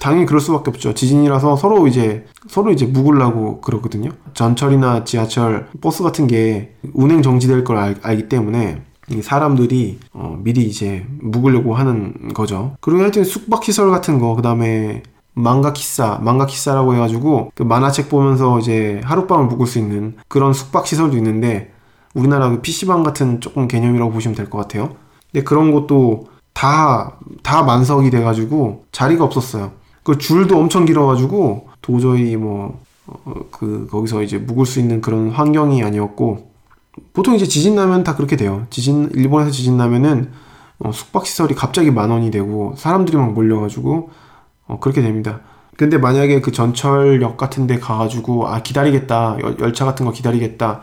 [0.00, 0.94] 당연히 그럴 수밖에 없죠.
[0.94, 4.10] 지진이라서 서로 이제 서로 이제 묵으려고 그러거든요.
[4.34, 8.82] 전철이나 지하철, 버스 같은 게 운행 정지될 걸 알, 알기 때문에
[9.22, 12.76] 사람들이 어, 미리 이제 묵으려고 하는 거죠.
[12.80, 15.02] 그리고 하여튼 숙박 시설 같은 거, 그 다음에
[15.34, 20.86] 망가 키사, 망가 키사라고 해가지고 그 만화책 보면서 이제 하룻밤을 묵을 수 있는 그런 숙박
[20.86, 21.72] 시설도 있는데
[22.14, 24.96] 우리나라 그 PC방 같은 조금 개념이라고 보시면 될 것 같아요.
[25.30, 29.72] 근데 그런 것도 다, 다 만석이 돼가지고 자리가 없었어요.
[30.02, 35.84] 그 줄도 엄청 길어가지고 도저히 뭐, 어, 그, 거기서 이제 묵을 수 있는 그런 환경이
[35.84, 36.50] 아니었고
[37.12, 38.66] 보통 이제 지진 나면 다 그렇게 돼요.
[38.70, 40.30] 지진, 일본에서 지진 나면은
[40.78, 44.08] 어, 숙박시설이 갑자기 만 원이 되고 사람들이 막 몰려가지고
[44.68, 45.40] 어, 그렇게 됩니다.
[45.76, 49.36] 근데 만약에 그 전철역 같은 데 가가지고, 아, 기다리겠다.
[49.60, 50.80] 열, 차 같은 거 기다리겠다.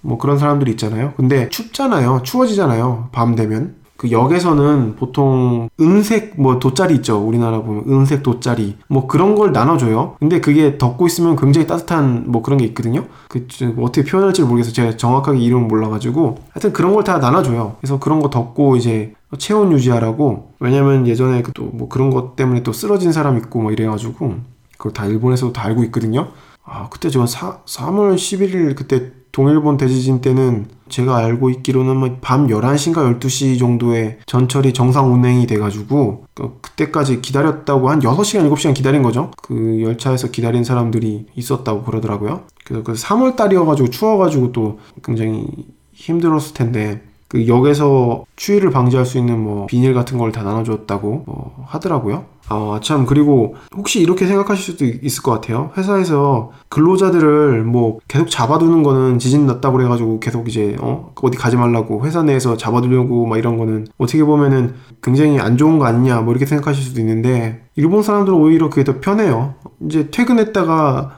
[0.00, 1.12] 뭐 그런 사람들이 있잖아요.
[1.18, 2.22] 근데 춥잖아요.
[2.22, 3.10] 추워지잖아요.
[3.12, 3.83] 밤 되면.
[3.96, 7.18] 그 역에서는 보통 은색 뭐 돗자리 있죠.
[7.18, 10.16] 우리나라 보면 은색 돗자리 뭐 그런 걸 나눠줘요.
[10.18, 13.46] 근데 그게 덮고 있으면 굉장히 따뜻한 뭐 그런 게 있거든지 그
[13.80, 14.72] 어떻게 표현할지 모르겠어요.
[14.72, 17.76] 제가 정확하게 이름을 몰라가지고 하여튼 그런 걸 다 나눠줘요.
[17.80, 22.62] 그래서 그런 거 덮고 이제 체온 유지하라고 왜냐면 예전에 그 또 뭐 그런 것 때문에
[22.62, 24.34] 또 쓰러진 사람 있고 뭐 이래가지고
[24.78, 26.28] 그걸 다 일본에서도 다 알고 있거든요.
[26.64, 33.18] 아 그때 제가 4, 3월 11일 그때 동일본 대지진 때는 제가 알고 있기로는 뭐밤 11시인가
[33.18, 39.32] 12시 정도에 전철이 정상 운행이 돼가지고 그, 그때까지 기다렸다고 한 6시간 7시간 기다린 거죠.
[39.42, 42.42] 그 열차에서 기다린 사람들이 있었다고 그러더라고요.
[42.64, 45.48] 그래서 그 3월 달이어가지고 추워가지고 또 굉장히
[45.94, 47.02] 힘들었을 텐데
[47.34, 52.26] 그 역에서 추위를 방지할 수 있는 뭐 비닐 같은 걸 다 나눠줬다고 뭐 하더라고요.
[52.48, 55.70] 아, 참, 그리고 혹시 이렇게 생각하실 수도 있을 것 같아요.
[55.76, 62.04] 회사에서 근로자들을 뭐 계속 잡아두는 거는 지진 났다고 그래가지고 계속 이제, 어, 어디 가지 말라고
[62.06, 66.46] 회사 내에서 잡아두려고 막 이런 거는 어떻게 보면은 굉장히 안 좋은 거 아니냐 뭐 이렇게
[66.46, 69.54] 생각하실 수도 있는데 일본 사람들은 오히려 그게 더 편해요.
[69.86, 71.10] 이제 퇴근했다가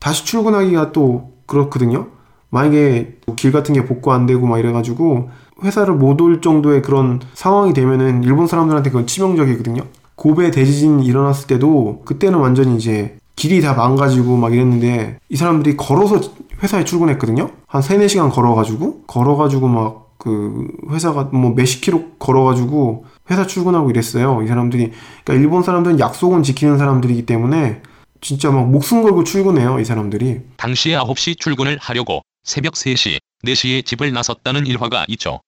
[0.00, 2.08] 다시 출근하기가 또 그렇거든요.
[2.50, 5.28] 만약에 길 같은 게 복구 안 되고 막 이래가지고
[5.62, 9.82] 회사를 못 올 정도의 그런 상황이 되면은 일본 사람들한테 그건 치명적이거든요.
[10.16, 16.20] 고베 대지진이 일어났을 때도 그때는 완전히 이제 길이 다 망가지고 막 이랬는데 이 사람들이 걸어서
[16.62, 17.50] 회사에 출근했거든요.
[17.66, 24.42] 한 3, 4시간 걸어가지고 걸어가지고 막 그 회사가 뭐 몇십 킬로 걸어가지고 회사 출근하고 이랬어요.
[24.44, 24.92] 이 사람들이
[25.24, 27.80] 그러니까 일본 사람들은 약속은 지키는 사람들이기 때문에
[28.20, 29.80] 진짜 막 목숨 걸고 출근해요.
[29.80, 30.42] 이 사람들이.
[30.58, 35.40] 당시에 9시 출근을 하려고 새벽 3시, 4시에 집을 나섰다는 일화가 있죠.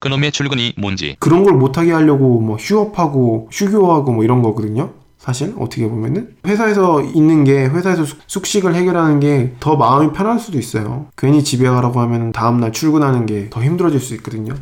[0.00, 4.90] 그놈의 출근이 뭔지 그런 걸 못하게 하려고 뭐 휴업하고 휴교하고 뭐 이런 거거든요.
[5.18, 10.58] 사실 어떻게 보면은 회사에서 있는 게 회사에서 숙- 숙식을 해결하는 게 더 마음이 편할 수도
[10.58, 11.06] 있어요.
[11.16, 14.54] 괜히 집에 가라고 하면 다음날 출근하는 게 더 힘들어질 수 있거든요.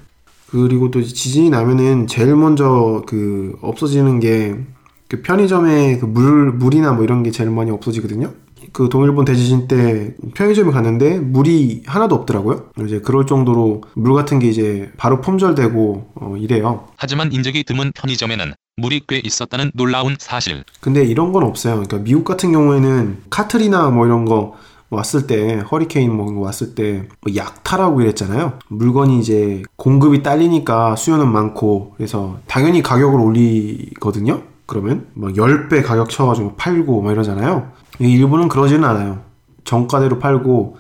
[0.49, 4.55] 그리고 또 지진이 나면은 제일 먼저 그 없어지는 게
[5.09, 8.33] 그 편의점에 그 물 물이나 뭐 이런 게 제일 많이 없어지거든요.
[8.75, 12.71] 그 동일본 대지진 때 편의점에 갔는데 물이 하나도 없더라고요.
[12.85, 16.89] 이제 그럴 정도로 물 같은 게 이제 바로 품절되고 어, 이래요.
[16.97, 20.65] 하지만 인적이 드문 편의점에는 물이 꽤 있었다는 놀라운 사실.
[20.81, 21.75] 근데 이런 건 없어요.
[21.75, 24.57] 그러니까 미국 같은 경우에는 카트리나 뭐 이런 거
[24.91, 28.59] 왔을 때 허리케인 뭐 왔을 때뭐 약탈하고 이랬잖아요.
[28.67, 34.43] 물건이 이제 공급이 딸리니까 수요는 많고 그래서 당연히 가격을 올리거든요.
[34.67, 37.71] 그러면 막 10배 가격 쳐가지고 팔고 막 이러잖아요.
[38.01, 39.21] 이 일본은 그러지는 않아요.
[39.65, 40.77] 정가대로 팔고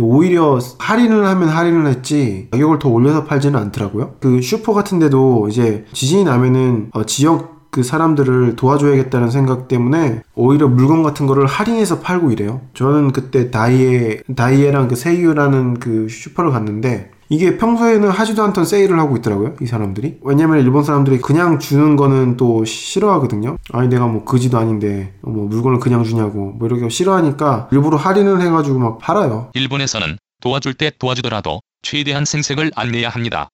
[0.00, 4.14] 오히려 할인을 하면 할인을 했지 가격을 더 올려서 팔지는 않더라고요.
[4.20, 10.68] 그 슈퍼 같은 데도 이제 지진이 나면은 어, 지역 그 사람들을 도와줘야겠다는 생각 때문에 오히려
[10.68, 12.62] 물건 같은 거를 할인해서 팔고 이래요.
[12.74, 19.16] 저는 그때 다이에 다이에랑 그 세이유라는 그 슈퍼를 갔는데 이게 평소에는 하지도 않던 세일을 하고
[19.16, 19.56] 있더라고요.
[19.60, 20.18] 이 사람들이.
[20.22, 23.56] 왜냐면 일본 사람들이 그냥 주는 거는 또 싫어하거든요.
[23.72, 28.78] 아니 내가 뭐 그지도 아닌데 뭐 물건을 그냥 주냐고 뭐 이렇게 싫어하니까 일부러 할인을 해가지고
[28.78, 29.50] 막 팔아요.
[29.54, 33.50] 일본에서는 도와줄 때 도와주더라도 최대한 생색을 안 내야 합니다.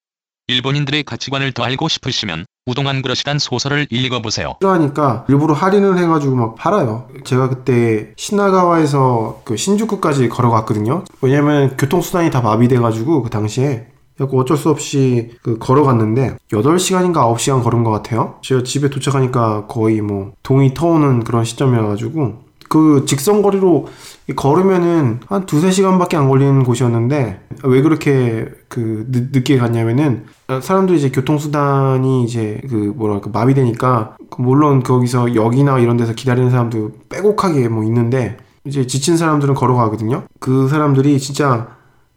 [0.47, 4.55] 일본인들의 가치관을 더 알고 싶으시면 우동한 그릇이란 소설을 읽어보세요.
[4.61, 7.09] 싫어하니까 일부러 할인을 해가지고 막 팔아요.
[7.25, 11.05] 제가 그때 시나가와에서 그 신주쿠까지 걸어갔거든요.
[11.23, 17.83] 왜냐면 교통수단이 다 마비돼가지고 그 당시에 그래서 어쩔 수 없이 그 걸어갔는데 8시간인가 9시간 걸은
[17.83, 18.37] 것 같아요.
[18.43, 22.44] 제가 집에 도착하니까 거의 뭐 동이 터오는 그런 시점이어가지고
[22.75, 23.87] 그 직선 거리로
[24.35, 30.25] 걸으면은 한 두세 시간밖에 안 걸리는 곳이었는데 왜 그렇게 그 늦, 늦게 갔냐면은
[30.61, 36.91] 사람들이 이제 교통수단이 이제 그 뭐랄까 마비되니까 그 물론 거기서 역이나 이런 데서 기다리는 사람도
[37.11, 40.25] 빼곡하게 뭐 있는데 이제 지친 사람들은 걸어가거든요.
[40.41, 41.69] 그 사람들이 진짜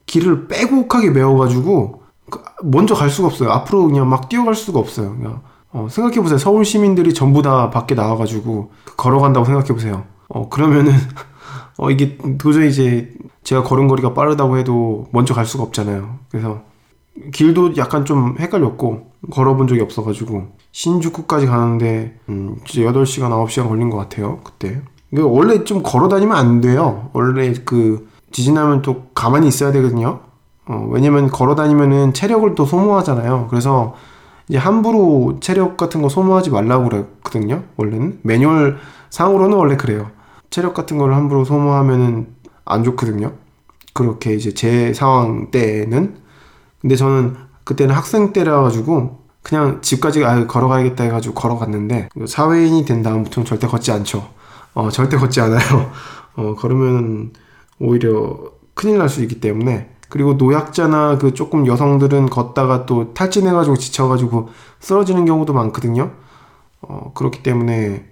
[0.07, 3.51] 길을 빼곡하게 메워가지고 그 먼저 갈 수가 없어요.
[3.51, 5.15] 앞으로 그냥 막 뛰어갈 수가 없어요.
[5.17, 5.41] 그냥
[5.71, 6.39] 어, 생각해보세요.
[6.39, 10.16] 서울 시민들이 전부 다 밖에 나와가지고 걸어간다고 생각해보세요.
[10.29, 10.93] 어, 그러면은,
[11.77, 13.13] 어, 이게 도저히 이제
[13.43, 16.19] 제가 걸음걸이가 빠르다고 해도 먼저 갈 수가 없잖아요.
[16.29, 16.61] 그래서
[17.33, 23.97] 길도 약간 좀 헷갈렸고, 걸어본 적이 없어가지고, 신주쿠까지 가는데, 음, 진짜 8시간, 9시간 걸린 것
[23.97, 24.39] 같아요.
[24.43, 24.81] 그때.
[25.13, 27.09] 원래 좀 걸어 다니면 안 돼요.
[27.13, 30.19] 원래 그, 지진하면 또 가만히 있어야 되거든요.
[30.67, 33.47] 어, 왜냐면 걸어 다니면은 체력을 또 소모하잖아요.
[33.49, 33.95] 그래서
[34.49, 37.63] 이제 함부로 체력 같은 거 소모하지 말라고 그랬거든요.
[37.77, 38.77] 원래는 매뉴얼
[39.09, 40.09] 상으로는 원래 그래요.
[40.49, 42.27] 체력 같은 걸 함부로 소모하면은
[42.65, 43.33] 안 좋거든요.
[43.93, 46.17] 그렇게 이제 제 상황 때는
[46.81, 53.45] 근데 저는 그때는 학생 때라 가지고 그냥 집까지 아 걸어가야겠다 해가지고 걸어갔는데 사회인이 된 다음부터는
[53.45, 54.29] 절대 걷지 않죠.
[54.73, 55.91] 어 절대 걷지 않아요.
[56.35, 57.33] 어 걸으면
[57.79, 58.37] 오히려
[58.73, 65.25] 큰일 날 수 있기 때문에 그리고 노약자나 그 조금 여성들은 걷다가 또 탈진해가지고 지쳐가지고 쓰러지는
[65.25, 66.11] 경우도 많거든요.
[66.81, 68.05] 어, 그렇기 때문에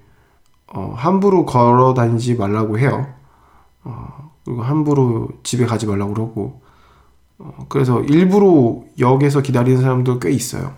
[0.73, 3.08] 어, 함부로 걸어 다니지 말라고 해요.
[3.84, 6.62] 어, 그리고 함부로 집에 가지 말라고 그러고
[7.38, 10.73] 어, 그래서 일부러 역에서 기다리는 사람도 꽤 있어요.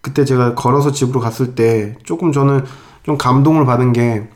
[0.00, 2.64] 그때 제가 걸어서 집으로 갔을 때 조금 저는
[3.04, 4.28] 좀 감동을 받은 게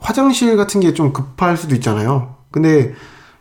[0.00, 2.34] 화장실 같은 게 좀 급할 수도 있잖아요.
[2.50, 2.94] 근데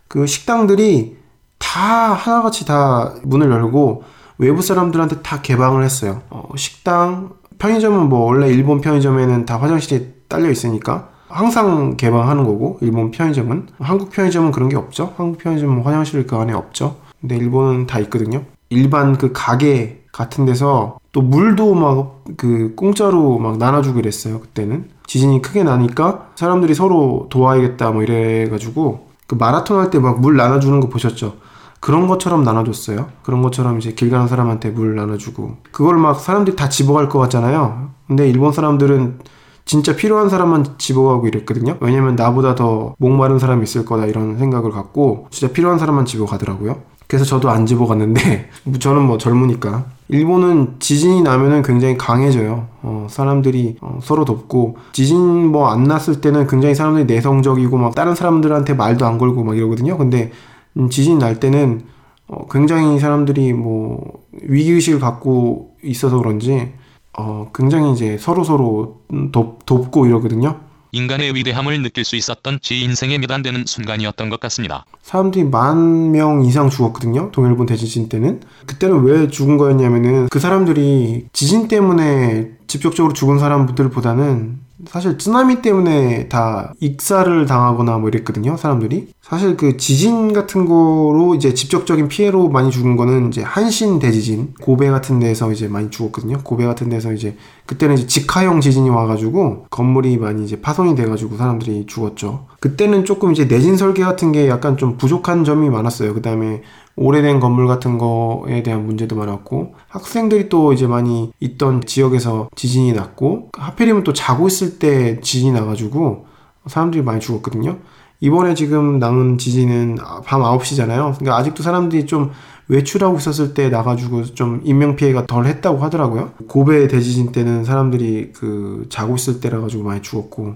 [0.08, 1.18] 그 식당들이
[1.58, 4.04] 다 하나같이 다 문을 열고
[4.38, 6.22] 외부 사람들한테 다 개방을 했어요.
[6.30, 13.12] 어, 식당, 편의점은 뭐 원래 일본 편의점에는 다 화장실이 딸려 있으니까 항상 개방하는 거고 일본
[13.12, 15.14] 편의점은 한국 편의점은 그런 게 없죠.
[15.18, 16.96] 한국 편의점은 화장실 그 안에 없죠.
[17.22, 18.42] 근데 일본은 다 있거든요.
[18.70, 24.40] 일반 그 가게 같은 데서 또 물도 막 그 공짜로 막 나눠주고 이랬어요.
[24.40, 30.38] 그때는 지진이 크게 나니까 사람들이 서로 도와야겠다 뭐 이래가지고 그 마라톤 할 때 막 물
[30.38, 31.36] 나눠주는 거 보셨죠?
[31.82, 33.10] 그런 것처럼 나눠줬어요.
[33.24, 37.90] 그런 것처럼 이제 길 가는 사람한테 물 나눠주고 그걸 막 사람들이 다 집어갈 것 같잖아요.
[38.08, 39.20] 근데 일본 사람들은
[39.66, 41.78] 진짜 필요한 사람만 집어가고 이랬거든요.
[41.80, 46.82] 왜냐면 나보다 더 목마른 사람이 있을 거다 이런 생각을 갖고 진짜 필요한 사람만 집어가더라고요.
[47.08, 48.50] 그래서 저도 안 집어갔는데
[48.80, 52.68] 저는 뭐 젊으니까 일본은 지진이 나면은 굉장히 강해져요.
[52.82, 58.16] 어, 사람들이 어, 서로 돕고 지진 뭐 안 났을 때는 굉장히 사람들이 내성적이고 막 다른
[58.16, 59.98] 사람들한테 말도 안 걸고 막 이러거든요.
[59.98, 60.32] 근데
[60.78, 61.82] 음, 지진이 날 때는
[62.28, 64.02] 어, 굉장히 사람들이 뭐
[64.42, 66.74] 위기의식을 갖고 있어서 그런지
[67.18, 70.60] 어, 굉장히 이제 서로서로 돕, 돕고 이러거든요.
[70.96, 74.86] 인간의 위대함을 느낄 수 있었던 제 인생에 몇안 되는 순간이었던 것 같습니다.
[75.02, 77.32] 사람들이 만 명 이상 죽었거든요.
[77.32, 78.42] 동일본 대지진 때는.
[78.68, 86.74] 그때는 왜 죽은 거였냐면은 그 사람들이 지진 때문에 직접적으로 죽은 사람들보다는 사실 쓰나미 때문에 다
[86.80, 89.10] 익사를 당하거나 뭐 이랬거든요, 사람들이.
[89.22, 94.90] 사실 그 지진 같은 거로 이제 직접적인 피해로 많이 죽은 거는 이제 한신 대지진, 고베
[94.90, 96.40] 같은 데서 이제 많이 죽었거든요.
[96.44, 101.86] 고베 같은 데서 이제 그때는 이제 직하형 지진이 와가지고 건물이 많이 이제 파손이 돼가지고 사람들이
[101.88, 102.48] 죽었죠.
[102.60, 106.14] 그때는 조금 이제 내진 설계 같은 게 약간 좀 부족한 점이 많았어요.
[106.14, 106.62] 그 다음에
[106.96, 113.50] 오래된 건물 같은 거에 대한 문제도 많았고 학생들이 또 이제 많이 있던 지역에서 지진이 났고
[113.58, 116.26] 하필이면 또 자고 있을 때 지진이 나가지고
[116.68, 117.78] 사람들이 많이 죽었거든요.
[118.20, 121.16] 이번에 지금 남은 지진은 밤 9시잖아요.
[121.18, 122.32] 그러니까 아직도 사람들이 좀
[122.70, 126.32] 외출하고 있었을 때 나가지고 좀 인명피해가 덜 했다고 하더라고요.
[126.48, 130.56] 고베 대지진 때는 사람들이 그 자고 있을 때라 가지고 많이 죽었고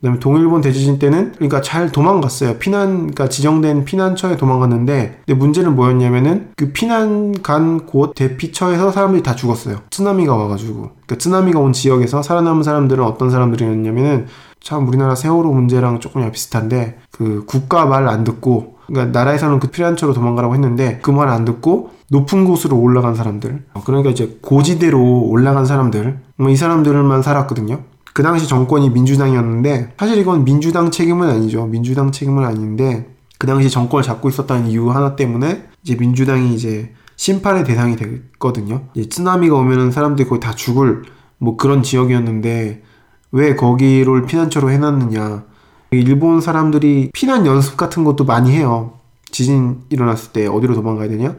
[0.00, 2.58] 그다음에 동일본 대지진 때는 그러니까 잘 도망갔어요.
[2.58, 9.34] 피난 그러니까 지정된 피난처에 도망갔는데 근데 문제는 뭐였냐면은 그 피난 간 곳 대피처에서 사람들이 다
[9.34, 9.78] 죽었어요.
[9.90, 10.74] 쓰나미가 와가지고
[11.06, 14.26] 그러니까 쓰나미가 온 지역에서 살아남은 사람들은 어떤 사람들이었냐면은
[14.60, 20.12] 참 우리나라 세월호 문제랑 조금 비슷한데 그 국가 말 안 듣고 그러니까 나라에서는 그 피난처로
[20.14, 26.18] 도망가라고 했는데 그 말 안 듣고 높은 곳으로 올라간 사람들 그러니까 이제 고지대로 올라간 사람들
[26.36, 27.80] 뭐 이 사람들만 살았거든요.
[28.18, 31.66] 그 당시 정권이 민주당이었는데 사실 이건 민주당 책임은 아니죠.
[31.66, 37.62] 민주당 책임은 아닌데 그 당시 정권을 잡고 있었다는 이유 하나 때문에 이제 민주당이 이제 심판의
[37.62, 38.86] 대상이 됐거든요.
[38.94, 41.04] 이제 쓰나미가 오면은 사람들이 거의 다 죽을
[41.38, 42.82] 뭐 그런 지역이었는데
[43.30, 45.44] 왜 거기를 피난처로 해놨느냐.
[45.92, 48.94] 일본 사람들이 피난 연습 같은 것도 많이 해요.
[49.30, 51.36] 지진 일어났을 때 어디로 도망가야 되냐?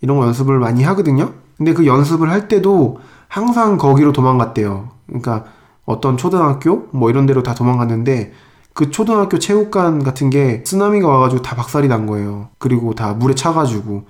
[0.00, 1.32] 이런 거 연습을 많이 하거든요.
[1.56, 4.90] 근데 그 연습을 할 때도 항상 거기로 도망갔대요.
[5.08, 5.46] 그러니까
[5.90, 8.32] 어떤 초등학교 뭐 이런 데로 다 도망갔는데
[8.72, 12.48] 그 초등학교 체육관 같은 게 쓰나미가 와가지고 다 박살이 난 거예요.
[12.58, 14.04] 그리고 다 물에 차가지고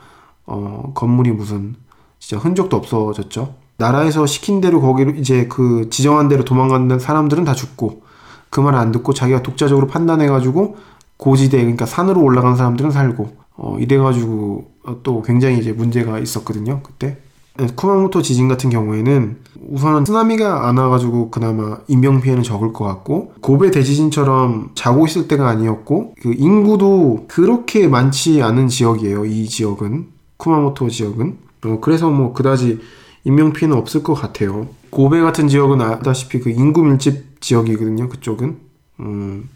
[0.47, 1.75] 어 건물이 무슨
[2.19, 3.55] 진짜 흔적도 없어졌죠.
[3.79, 8.03] 나라에서 시킨 대로 거기로 이제 그 지정한 대로 도망가는 사람들은 다 죽고
[8.51, 10.77] 그 말 안 듣고 자기가 독자적으로 판단해가지고
[11.17, 14.71] 고지대 그러니까 산으로 올라간 사람들은 살고 어 이래가지고
[15.03, 17.19] 또 굉장히 이제 문제가 있었거든요 그때 네,
[17.77, 19.37] 쿠마모토 지진 같은 경우에는
[19.71, 25.49] 우선은 쓰나미가 안 와가지고 그나마 인명 피해는 적을 것 같고 고베 대지진처럼 자고 있을 때가
[25.49, 29.25] 아니었고 그 인구도 그렇게 많지 않은 지역이에요.
[29.27, 30.07] 이 지역은
[30.39, 32.81] 쿠마모토 지역은 어, 그래서 뭐 그다지
[33.25, 34.69] 인명 피해는 없을 것 같아요.
[34.91, 38.09] 고베 같은 지역은 아다시피 그 인구 밀집 지역이거든요.
[38.09, 38.57] 그쪽은
[39.01, 39.49] 음,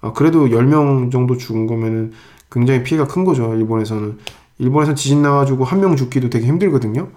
[0.00, 2.12] 아, 그래도 10명 정도 죽은 거면은
[2.50, 3.54] 굉장히 피해가 큰 거죠.
[3.54, 4.18] 일본에서는
[4.58, 7.08] 일본에서 지진 나가지고 한 명 죽기도 되게 힘들거든요.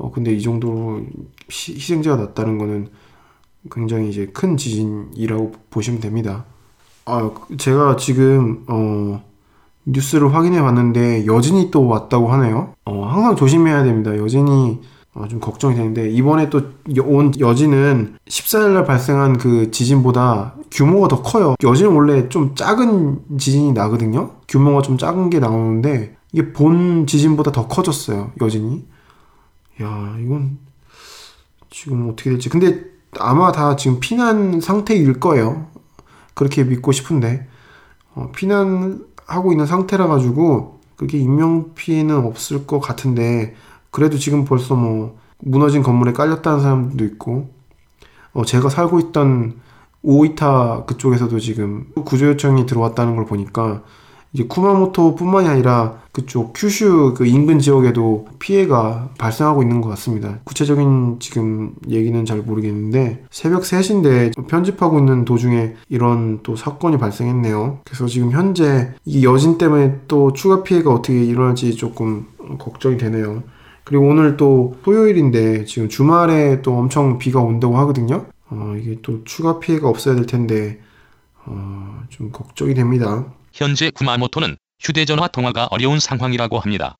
[0.00, 1.02] 어, 근데 이 정도로
[1.48, 2.88] 시, 희생자가 났다는 거는
[3.70, 6.46] 굉장히 이제 큰 지진이라고 보시면 됩니다.
[7.04, 9.22] 아, 제가 지금, 어,
[9.84, 12.72] 뉴스를 확인해 봤는데 여진이 또 왔다고 하네요.
[12.86, 14.16] 어, 항상 조심해야 됩니다.
[14.16, 14.80] 여진이
[15.12, 16.62] 어, 좀 걱정이 되는데 이번에 또
[17.02, 21.56] 온 여진은 14일날 발생한 그 지진보다 규모가 더 커요.
[21.62, 24.30] 여진은 원래 좀 작은 지진이 나거든요.
[24.48, 28.30] 규모가 좀 작은 게 나오는데 이게 본 지진보다 더 커졌어요.
[28.40, 28.84] 여진이.
[29.82, 30.58] 야, 이건
[31.70, 32.48] 지금 어떻게 될지.
[32.48, 32.84] 근데
[33.18, 35.66] 아마 다 지금 피난 상태일 거예요.
[36.34, 37.48] 그렇게 믿고 싶은데.
[38.14, 43.54] 어, 피난하고 있는 상태라 가지고 그게 인명 피해는 없을 것 같은데
[43.90, 47.50] 그래도 지금 벌써 뭐 무너진 건물에 깔렸다는 사람들도 있고
[48.32, 49.60] 어, 제가 살고 있던
[50.02, 53.82] 오이타 그쪽에서도 지금 구조 요청이 들어왔다는 걸 보니까
[54.32, 60.38] 이제 쿠마모토뿐만이 아니라 그쪽 큐슈 그 인근 지역에도 피해가 발생하고 있는 것 같습니다.
[60.44, 67.80] 구체적인 지금 얘기는 잘 모르겠는데 새벽 3시인데 편집하고 있는 도중에 이런 또 사건이 발생했네요.
[67.84, 72.26] 그래서 지금 현재 이 여진 때문에 또 추가 피해가 어떻게 일어날지 조금
[72.58, 73.42] 걱정이 되네요.
[73.84, 78.26] 그리고 오늘 또 토요일인데 지금 주말에 또 엄청 비가 온다고 하거든요.
[78.48, 80.80] 어, 이게 또 추가 피해가 없어야 될 텐데
[81.46, 83.26] 어, 좀 걱정이 됩니다.
[83.52, 86.96] 현재 구마모토는 휴대전화 통화가 어려운 상황이라고 합니다.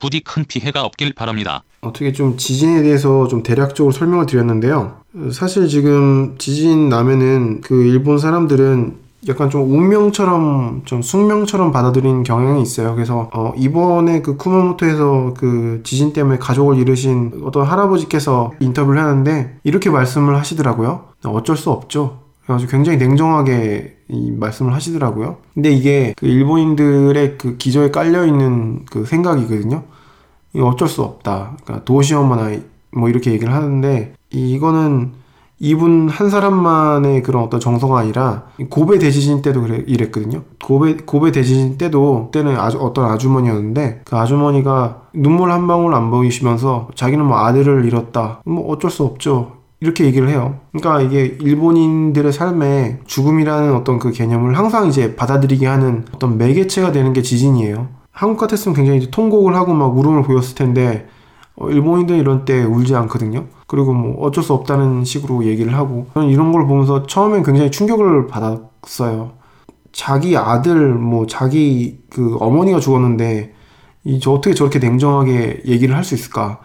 [0.00, 1.62] 부디 큰 피해가 없길 바랍니다.
[1.80, 5.00] 어떻게 좀 지진에 대해서 좀 대략적으로 설명을 드렸는데요.
[5.32, 12.94] 사실 지금 지진 나면은 그 일본 사람들은 약간 좀 운명처럼 좀 숙명처럼 받아들인 경향이 있어요.
[12.94, 19.90] 그래서 어 이번에 그 쿠마모토에서 그 지진 때문에 가족을 잃으신 어떤 할아버지께서 인터뷰를 하는데 이렇게
[19.90, 21.06] 말씀을 하시더라고요.
[21.24, 22.27] 어쩔 수 없죠.
[22.48, 25.36] 그래가지고 굉장히 냉정하게 이 말씀을 하시더라고요.
[25.52, 29.82] 근데 이게 그 일본인들의 그 기저에 깔려 있는 그 생각이거든요.
[30.54, 31.58] 이 어쩔 수 없다.
[31.62, 32.56] 그러니까 도시엄마나
[32.92, 35.12] 뭐 이렇게 얘기를 하는데 이거는
[35.58, 40.44] 이분 한 사람만의 그런 어떤 정서가 아니라 고베 대지진 때도 그래 이랬거든요.
[40.64, 46.88] 고베 고베 대지진 때도 그때는 아주 어떤 아주머니였는데 그 아주머니가 눈물 한 방울 안 보이시면서
[46.94, 48.40] 자기는 뭐 아들을 잃었다.
[48.46, 49.57] 뭐 어쩔 수 없죠.
[49.80, 50.58] 이렇게 얘기를 해요.
[50.72, 57.12] 그러니까 이게 일본인들의 삶에 죽음이라는 어떤 그 개념을 항상 이제 받아들이게 하는 어떤 매개체가 되는
[57.12, 57.88] 게 지진이에요.
[58.10, 61.06] 한국 같았으면 굉장히 이제 통곡을 하고 막 울음을 보였을 텐데
[61.56, 63.46] 어, 일본인들 이런 때 울지 않거든요.
[63.68, 68.26] 그리고 뭐 어쩔 수 없다는 식으로 얘기를 하고 저는 이런 걸 보면서 처음엔 굉장히 충격을
[68.26, 69.32] 받았어요.
[69.92, 73.54] 자기 아들 뭐 자기 그 어머니가 죽었는데
[74.04, 76.60] 이 저 어떻게 저렇게 냉정하게 얘기를 할 수 있을까?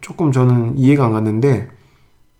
[0.00, 1.68] 조금 저는 이해가 안 갔는데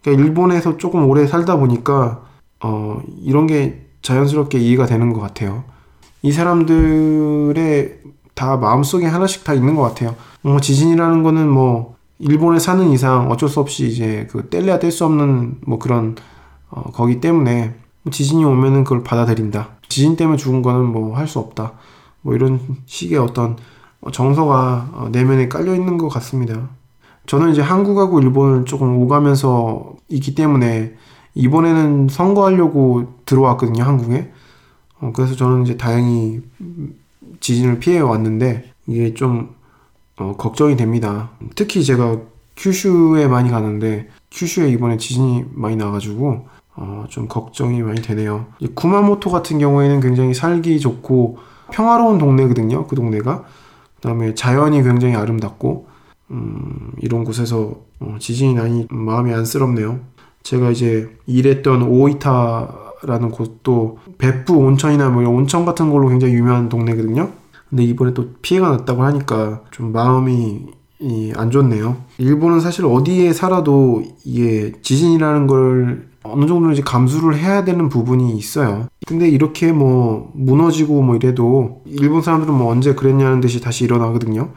[0.03, 2.23] 그러니까 일본에서 조금 오래 살다 보니까
[2.63, 5.65] 어 이런 게 자연스럽게 이해가 되는 것 같아요.
[6.23, 7.99] 이 사람들의
[8.35, 10.15] 다 마음속에 하나씩 다 있는 것 같아요.
[10.43, 15.05] 뭐 지진이라는 거는 뭐 일본에 사는 이상 어쩔 수 없이 이제 그 뗄래야 뗄 수
[15.05, 16.17] 없는 뭐 그런
[16.71, 19.71] 어 거기 때문에 뭐 지진이 오면은 그걸 받아들인다.
[19.89, 21.73] 지진 때문에 죽은 거는 뭐 할 수 없다.
[22.23, 23.57] 뭐 이런 식의 어떤
[24.13, 26.69] 정서가 어, 내면에 깔려 있는 것 같습니다.
[27.29, 30.95] 저는 이제 한국하고 일본을 조금 오가면서 있기 때문에
[31.35, 34.33] 이번에는 선거하려고 들어왔거든요, 한국에.
[34.99, 36.41] 어, 그래서 저는 이제 다행히
[37.41, 39.51] 지진을 피해 왔는데 이게 좀
[40.17, 41.31] 어, 걱정이 됩니다.
[41.55, 42.17] 특히 제가
[42.57, 48.47] 큐슈에 많이 가는데 큐슈에 이번에 지진이 많이 나가지고 어, 좀 걱정이 많이 되네요.
[48.75, 51.39] 구마모토 같은 경우에는 굉장히 살기 좋고
[51.73, 52.87] 평화로운 동네거든요.
[52.87, 53.45] 그 동네가.
[53.97, 55.88] 그다음에 자연이 굉장히 아름답고
[56.31, 60.01] 음, 이런 곳에서 어, 지진이 나니 마음이 안쓰럽네요.
[60.43, 67.31] 제가 이제 일했던 오이타라는 곳도 베프 온천이나 뭐 온천 같은 걸로 굉장히 유명한 동네거든요.
[67.69, 70.67] 근데 이번에 또 피해가 났다고 하니까 좀 마음이
[71.37, 71.97] 안 좋네요.
[72.19, 78.89] 일본은 사실 어디에 살아도 이게 지진이라는 걸 어느 정도 이제 감수를 해야 되는 부분이 있어요.
[79.07, 84.51] 근데 이렇게 뭐 무너지고 뭐 이래도 일본 사람들은 뭐 언제 그랬냐는 듯이 다시 일어나거든요.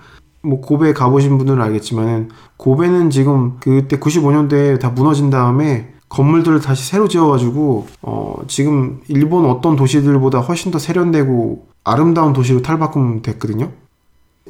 [0.44, 7.08] 뭐 고베 가보신 분들은 알겠지만은 고베는 지금 그때 95년대에 다 무너진 다음에 건물들을 다시 새로
[7.08, 13.72] 지어가지고 어 지금 일본 어떤 도시들보다 훨씬 더 세련되고 아름다운 도시로 탈바꿈 됐거든요.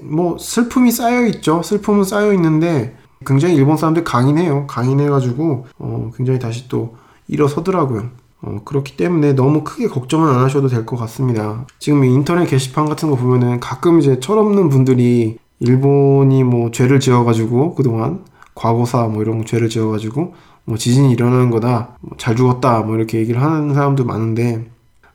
[0.02, 1.62] 뭐 슬픔이 쌓여 있죠.
[1.62, 4.66] 슬픔은 쌓여 있는데 굉장히 일본 사람들 강인해요.
[4.68, 6.96] 강인해가지고 어 굉장히 다시 또
[7.28, 8.10] 일어서더라고요.
[8.44, 11.68] 어, 그렇기 때문에 너무 크게 걱정은 안 하셔도 될 것 같습니다.
[11.78, 18.26] 지금 인터넷 게시판 같은 거 보면은 가끔 이제 철없는 분들이 일본이 뭐 죄를 지어가지고 그동안
[18.56, 20.34] 과거사 뭐 이런 죄를 지어가지고
[20.66, 24.70] 뭐 지진이 일어나는 거다 뭐 잘 죽었다 뭐 이렇게 얘기를 하는 사람도 많은데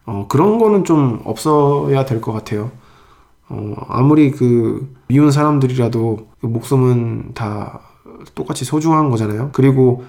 [0.07, 2.71] 어 그런 거는 좀 없어야 될 것 같아요.
[3.49, 7.81] 어 아무리 그 미운 사람들이라도 그 목숨은 다
[8.35, 9.51] 똑같이 소중한 거잖아요.
[9.53, 10.05] 그리고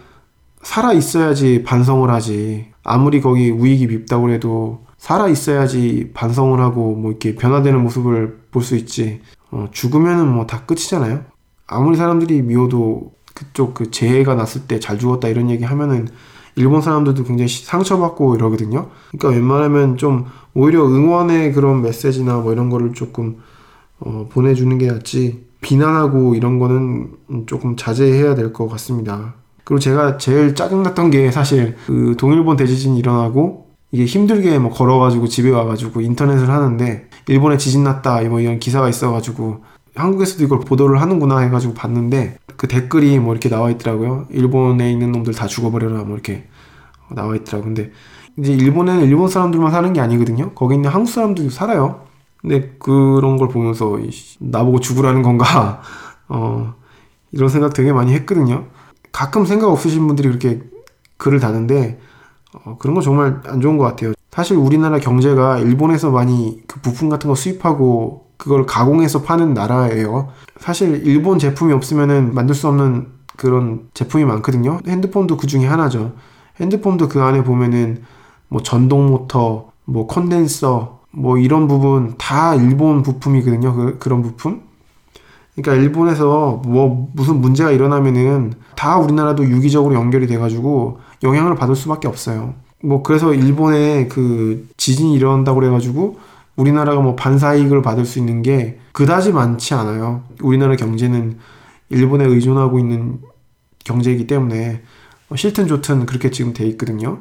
[0.61, 2.67] 살아 있어야지 반성을 하지.
[2.83, 8.75] 아무리 거기 우익이 밉다고 해도 살아 있어야지 반성을 하고 뭐 이렇게 변화되는 모습을 볼 수
[8.75, 9.21] 있지.
[9.51, 11.21] 어, 죽으면은 뭐 다 끝이잖아요.
[11.67, 16.07] 아무리 사람들이 미워도 그쪽 그 재해가 났을 때 잘 죽었다 이런 얘기 하면은
[16.55, 18.89] 일본 사람들도 굉장히 상처받고 이러거든요.
[19.11, 20.25] 그러니까 웬만하면 좀
[20.55, 23.37] 오히려 응원의 그런 메시지나 뭐 이런 거를 조금
[23.99, 27.11] 어, 보내주는 게 낫지 비난하고 이런 거는
[27.45, 29.35] 조금 자제해야 될 것 같습니다.
[29.63, 35.49] 그리고 제가 제일 짜증났던 게 사실 그 동일본 대지진이 일어나고 이게 힘들게 뭐 걸어가지고 집에
[35.49, 39.63] 와가지고 인터넷을 하는데 일본에 지진 났다 뭐 이런 기사가 있어가지고
[39.95, 44.27] 한국에서도 이걸 보도를 하는구나 해가지고 봤는데 그 댓글이 뭐 이렇게 나와 있더라고요.
[44.29, 46.47] 일본에 있는 놈들 다 죽어버려라 뭐 이렇게
[47.09, 47.65] 나와 있더라고.
[47.65, 47.91] 근데
[48.37, 50.51] 이제 일본에는 일본 사람들만 사는 게 아니거든요.
[50.53, 52.05] 거기 있는 한국 사람들도 살아요.
[52.41, 53.97] 근데 그런 걸 보면서
[54.39, 55.81] 나보고 죽으라는 건가
[56.29, 56.75] 어
[57.31, 58.67] 이런 생각 되게 많이 했거든요.
[59.11, 60.61] 가끔 생각 없으신 분들이 그렇게
[61.17, 61.99] 글을 다는데
[62.53, 64.13] 어, 그런 거 정말 안 좋은 것 같아요.
[64.31, 70.29] 사실 우리나라 경제가 일본에서 많이 그 부품 같은 거 수입하고 그걸 가공해서 파는 나라예요.
[70.59, 74.79] 사실 일본 제품이 없으면은 만들 수 없는 그런 제품이 많거든요.
[74.87, 76.13] 핸드폰도 그 중에 하나죠.
[76.59, 78.03] 핸드폰도 그 안에 보면은
[78.47, 83.73] 뭐 전동 모터, 뭐 컨덴서, 뭐 이런 부분 다 일본 부품이거든요.
[83.73, 84.61] 그, 그런 부품.
[85.55, 92.55] 그러니까 일본에서 뭐 무슨 문제가 일어나면은 다 우리나라도 유기적으로 연결이 돼가지고 영향을 받을 수밖에 없어요.
[92.83, 96.19] 뭐 그래서 일본에 그 지진이 일어난다고 그래가지고
[96.55, 100.23] 우리나라가 뭐 반사이익을 받을 수 있는 게 그다지 많지 않아요.
[100.41, 101.37] 우리나라 경제는
[101.89, 103.19] 일본에 의존하고 있는
[103.83, 104.81] 경제이기 때문에
[105.27, 107.19] 뭐 싫든 좋든 그렇게 지금 돼 있거든요.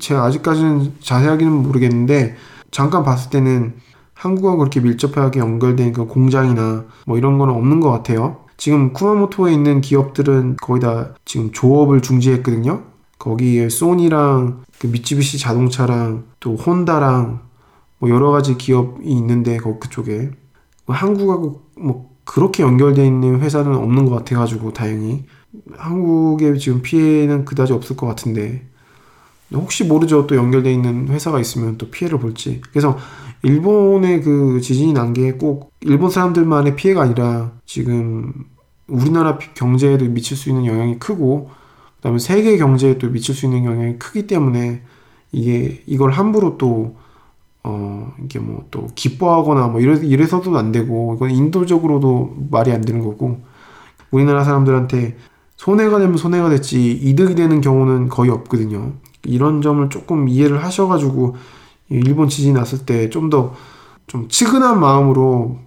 [0.00, 2.36] 제가 아직까지는 자세하게는 모르겠는데
[2.70, 3.74] 잠깐 봤을 때는
[4.14, 8.44] 한국하고 그렇게 밀접하게 연결된 그 공장이나 뭐 이런 거는 없는 것 같아요.
[8.56, 12.82] 지금 쿠마모토에 있는 기업들은 거의 다 지금 조업을 중지했거든요.
[13.18, 17.40] 거기에 소니랑 그 미쯔비시 자동차랑 또 혼다랑
[17.98, 20.30] 뭐 여러 가지 기업이 있는데 거 그쪽에.
[20.86, 25.24] 한국하고 뭐 그렇게 연결되어 있는 회사는 없는 것 같아가지고 다행히.
[25.76, 28.66] 한국에 지금 피해는 그다지 없을 것 같은데.
[29.52, 30.26] 혹시 모르죠.
[30.26, 32.60] 또 연결되어 있는 회사가 있으면 또 피해를 볼지.
[32.70, 32.98] 그래서
[33.42, 38.32] 일본의 그 지진이 난 게 꼭 일본 사람들만의 피해가 아니라 지금
[38.88, 41.50] 우리나라 경제에도 미칠 수 있는 영향이 크고
[41.98, 44.82] 그다음에 세계 경제에도 미칠 수 있는 영향이 크기 때문에
[45.32, 46.96] 이게 이걸 함부로 또
[47.64, 53.02] 어, 이게 뭐 또 기뻐하거나 뭐 이래, 이래서도 안 되고, 이건 인도적으로도 말이 안 되는
[53.04, 53.40] 거고,
[54.10, 55.16] 우리나라 사람들한테
[55.56, 58.94] 손해가 되면 손해가 됐지, 이득이 되는 경우는 거의 없거든요.
[59.24, 61.36] 이런 점을 조금 이해를 하셔가지고,
[61.90, 65.58] 일본 지진이 났을 때 좀더좀 치근한 마음으로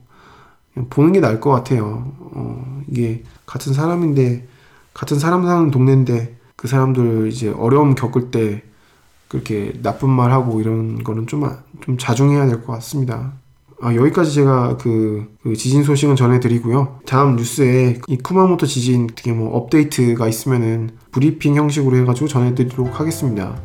[0.90, 2.12] 보는 게 나을 것 같아요.
[2.20, 4.48] 어, 이게 같은 사람인데,
[4.94, 8.64] 같은 사람 사는 동네인데, 그 사람들 이제 어려움 겪을 때
[9.28, 11.50] 그렇게 나쁜 말 하고 이런 거는 좀,
[11.82, 13.34] 좀 자중해야 될 것 같습니다.
[13.82, 17.00] 아, 여기까지 제가 그, 그, 지진 소식은 전해드리고요.
[17.08, 23.56] 다음 뉴스에 이 쿠마모토 지진 어떻게 뭐 업데이트가 있으면은 브리핑 형식으로 해가지고 전해드리도록 하겠습니다.